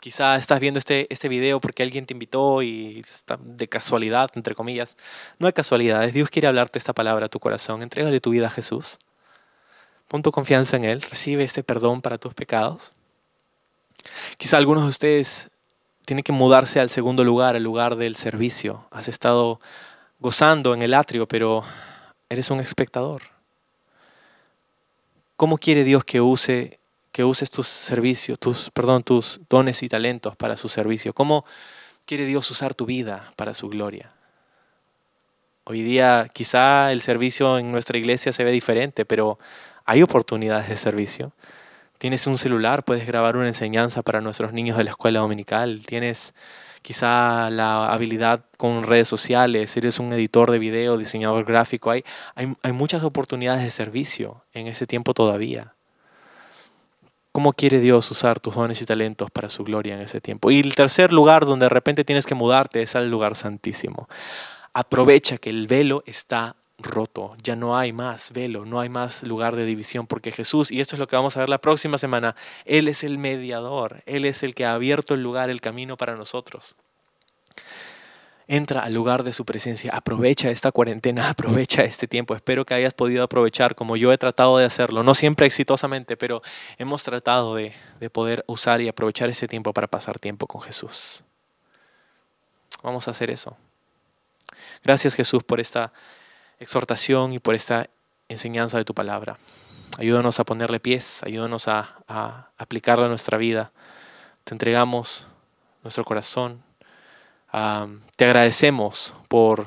Quizá 0.00 0.36
estás 0.36 0.60
viendo 0.60 0.78
este, 0.78 1.06
este 1.08 1.28
video 1.28 1.60
porque 1.60 1.82
alguien 1.82 2.04
te 2.04 2.12
invitó 2.12 2.62
y 2.62 3.02
de 3.40 3.68
casualidad, 3.68 4.30
entre 4.34 4.54
comillas. 4.54 4.98
No 5.38 5.46
hay 5.46 5.54
casualidades. 5.54 6.12
Dios 6.12 6.28
quiere 6.28 6.46
hablarte 6.46 6.78
esta 6.78 6.92
palabra 6.92 7.26
a 7.26 7.28
tu 7.30 7.40
corazón. 7.40 7.82
Entrégale 7.82 8.20
tu 8.20 8.30
vida 8.30 8.48
a 8.48 8.50
Jesús. 8.50 8.98
Pon 10.08 10.22
tu 10.22 10.30
confianza 10.30 10.76
en 10.76 10.84
Él. 10.84 11.02
Recibe 11.02 11.44
este 11.44 11.62
perdón 11.62 12.02
para 12.02 12.18
tus 12.18 12.34
pecados. 12.34 12.92
Quizá 14.36 14.56
algunos 14.56 14.84
de 14.84 14.90
ustedes 14.90 15.50
tienen 16.04 16.22
que 16.22 16.32
mudarse 16.32 16.80
al 16.80 16.90
segundo 16.90 17.24
lugar, 17.24 17.56
el 17.56 17.62
lugar 17.62 17.96
del 17.96 18.16
servicio. 18.16 18.86
Has 18.90 19.08
estado 19.08 19.60
gozando 20.20 20.74
en 20.74 20.82
el 20.82 20.94
atrio, 20.94 21.28
pero 21.28 21.64
eres 22.28 22.50
un 22.50 22.60
espectador. 22.60 23.22
¿Cómo 25.36 25.58
quiere 25.58 25.84
Dios 25.84 26.04
que 26.04 26.20
use 26.20 26.78
que 27.12 27.24
uses 27.24 27.50
tus 27.50 27.66
servicios, 27.66 28.38
tus 28.38 28.70
perdón, 28.70 29.02
tus 29.02 29.40
dones 29.48 29.82
y 29.82 29.88
talentos 29.88 30.36
para 30.36 30.56
su 30.56 30.68
servicio? 30.68 31.12
¿Cómo 31.12 31.44
quiere 32.06 32.26
Dios 32.26 32.50
usar 32.50 32.74
tu 32.74 32.86
vida 32.86 33.32
para 33.36 33.54
su 33.54 33.68
gloria? 33.68 34.12
Hoy 35.64 35.82
día 35.82 36.30
quizá 36.32 36.92
el 36.92 37.02
servicio 37.02 37.58
en 37.58 37.70
nuestra 37.70 37.98
iglesia 37.98 38.32
se 38.32 38.44
ve 38.44 38.52
diferente, 38.52 39.04
pero 39.04 39.38
hay 39.84 40.02
oportunidades 40.02 40.68
de 40.68 40.76
servicio. 40.76 41.32
Tienes 41.98 42.26
un 42.28 42.38
celular, 42.38 42.84
puedes 42.84 43.06
grabar 43.06 43.36
una 43.36 43.48
enseñanza 43.48 44.02
para 44.02 44.20
nuestros 44.20 44.52
niños 44.52 44.76
de 44.76 44.84
la 44.84 44.90
escuela 44.90 45.18
dominical. 45.18 45.82
Tienes 45.84 46.32
quizá 46.80 47.50
la 47.50 47.92
habilidad 47.92 48.44
con 48.56 48.84
redes 48.84 49.08
sociales, 49.08 49.76
eres 49.76 49.98
un 49.98 50.12
editor 50.12 50.50
de 50.52 50.60
video, 50.60 50.96
diseñador 50.96 51.44
gráfico, 51.44 51.90
hay, 51.90 52.04
hay, 52.36 52.54
hay 52.62 52.72
muchas 52.72 53.02
oportunidades 53.02 53.64
de 53.64 53.70
servicio 53.70 54.44
en 54.52 54.68
ese 54.68 54.86
tiempo 54.86 55.12
todavía. 55.12 55.74
¿Cómo 57.32 57.52
quiere 57.52 57.80
Dios 57.80 58.10
usar 58.10 58.40
tus 58.40 58.54
dones 58.54 58.80
y 58.80 58.86
talentos 58.86 59.30
para 59.30 59.48
su 59.48 59.64
gloria 59.64 59.94
en 59.94 60.00
ese 60.00 60.20
tiempo? 60.20 60.50
Y 60.50 60.60
el 60.60 60.74
tercer 60.74 61.12
lugar 61.12 61.46
donde 61.46 61.66
de 61.66 61.70
repente 61.70 62.04
tienes 62.04 62.26
que 62.26 62.34
mudarte 62.34 62.82
es 62.82 62.96
al 62.96 63.10
lugar 63.10 63.36
santísimo. 63.36 64.08
Aprovecha 64.72 65.38
que 65.38 65.50
el 65.50 65.66
velo 65.66 66.02
está 66.06 66.56
roto, 66.78 67.36
ya 67.42 67.56
no 67.56 67.76
hay 67.76 67.92
más 67.92 68.32
velo, 68.32 68.64
no 68.64 68.80
hay 68.80 68.88
más 68.88 69.24
lugar 69.24 69.56
de 69.56 69.64
división, 69.64 70.06
porque 70.06 70.30
Jesús, 70.30 70.70
y 70.70 70.80
esto 70.80 70.94
es 70.94 71.00
lo 71.00 71.08
que 71.08 71.16
vamos 71.16 71.36
a 71.36 71.40
ver 71.40 71.48
la 71.48 71.60
próxima 71.60 71.98
semana, 71.98 72.36
Él 72.64 72.88
es 72.88 73.04
el 73.04 73.18
mediador, 73.18 74.02
Él 74.06 74.24
es 74.24 74.42
el 74.42 74.54
que 74.54 74.64
ha 74.64 74.74
abierto 74.74 75.14
el 75.14 75.22
lugar, 75.22 75.50
el 75.50 75.60
camino 75.60 75.96
para 75.96 76.14
nosotros. 76.14 76.76
Entra 78.46 78.80
al 78.80 78.94
lugar 78.94 79.24
de 79.24 79.34
su 79.34 79.44
presencia, 79.44 79.92
aprovecha 79.92 80.50
esta 80.50 80.72
cuarentena, 80.72 81.28
aprovecha 81.30 81.82
este 81.82 82.06
tiempo. 82.08 82.34
Espero 82.34 82.64
que 82.64 82.74
hayas 82.74 82.94
podido 82.94 83.22
aprovechar 83.22 83.74
como 83.74 83.96
yo 83.96 84.10
he 84.10 84.16
tratado 84.16 84.56
de 84.56 84.64
hacerlo, 84.64 85.02
no 85.02 85.14
siempre 85.14 85.46
exitosamente, 85.46 86.16
pero 86.16 86.40
hemos 86.78 87.02
tratado 87.02 87.56
de, 87.56 87.74
de 88.00 88.08
poder 88.08 88.44
usar 88.46 88.80
y 88.80 88.88
aprovechar 88.88 89.28
este 89.28 89.48
tiempo 89.48 89.74
para 89.74 89.88
pasar 89.88 90.18
tiempo 90.18 90.46
con 90.46 90.62
Jesús. 90.62 91.24
Vamos 92.82 93.08
a 93.08 93.10
hacer 93.10 93.30
eso. 93.30 93.56
Gracias 94.82 95.14
Jesús 95.14 95.42
por 95.42 95.60
esta 95.60 95.92
exhortación 96.58 97.32
y 97.32 97.38
por 97.38 97.54
esta 97.54 97.88
enseñanza 98.28 98.78
de 98.78 98.84
tu 98.84 98.94
palabra. 98.94 99.38
Ayúdanos 99.98 100.38
a 100.38 100.44
ponerle 100.44 100.80
pies, 100.80 101.22
ayúdanos 101.24 101.66
a, 101.68 101.98
aplicarla 102.56 103.06
a 103.06 103.08
nuestra 103.08 103.38
vida. 103.38 103.72
Te 104.44 104.54
entregamos 104.54 105.28
nuestro 105.82 106.04
corazón. 106.04 106.62
te 108.16 108.24
agradecemos 108.24 109.14
por 109.28 109.66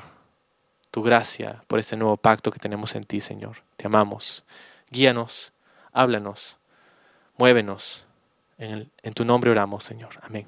tu 0.90 1.02
gracia, 1.02 1.62
por 1.66 1.78
este 1.78 1.96
nuevo 1.96 2.16
pacto 2.16 2.50
que 2.50 2.58
tenemos 2.58 2.94
en 2.94 3.04
ti, 3.04 3.20
Señor. 3.20 3.62
Te 3.76 3.86
amamos. 3.86 4.44
Guíanos, 4.90 5.52
háblanos, 5.92 6.58
muévenos. 7.36 8.06
En, 8.58 8.90
en 9.02 9.14
tu 9.14 9.24
nombre 9.24 9.50
oramos, 9.50 9.84
Señor. 9.84 10.18
Amén. 10.22 10.46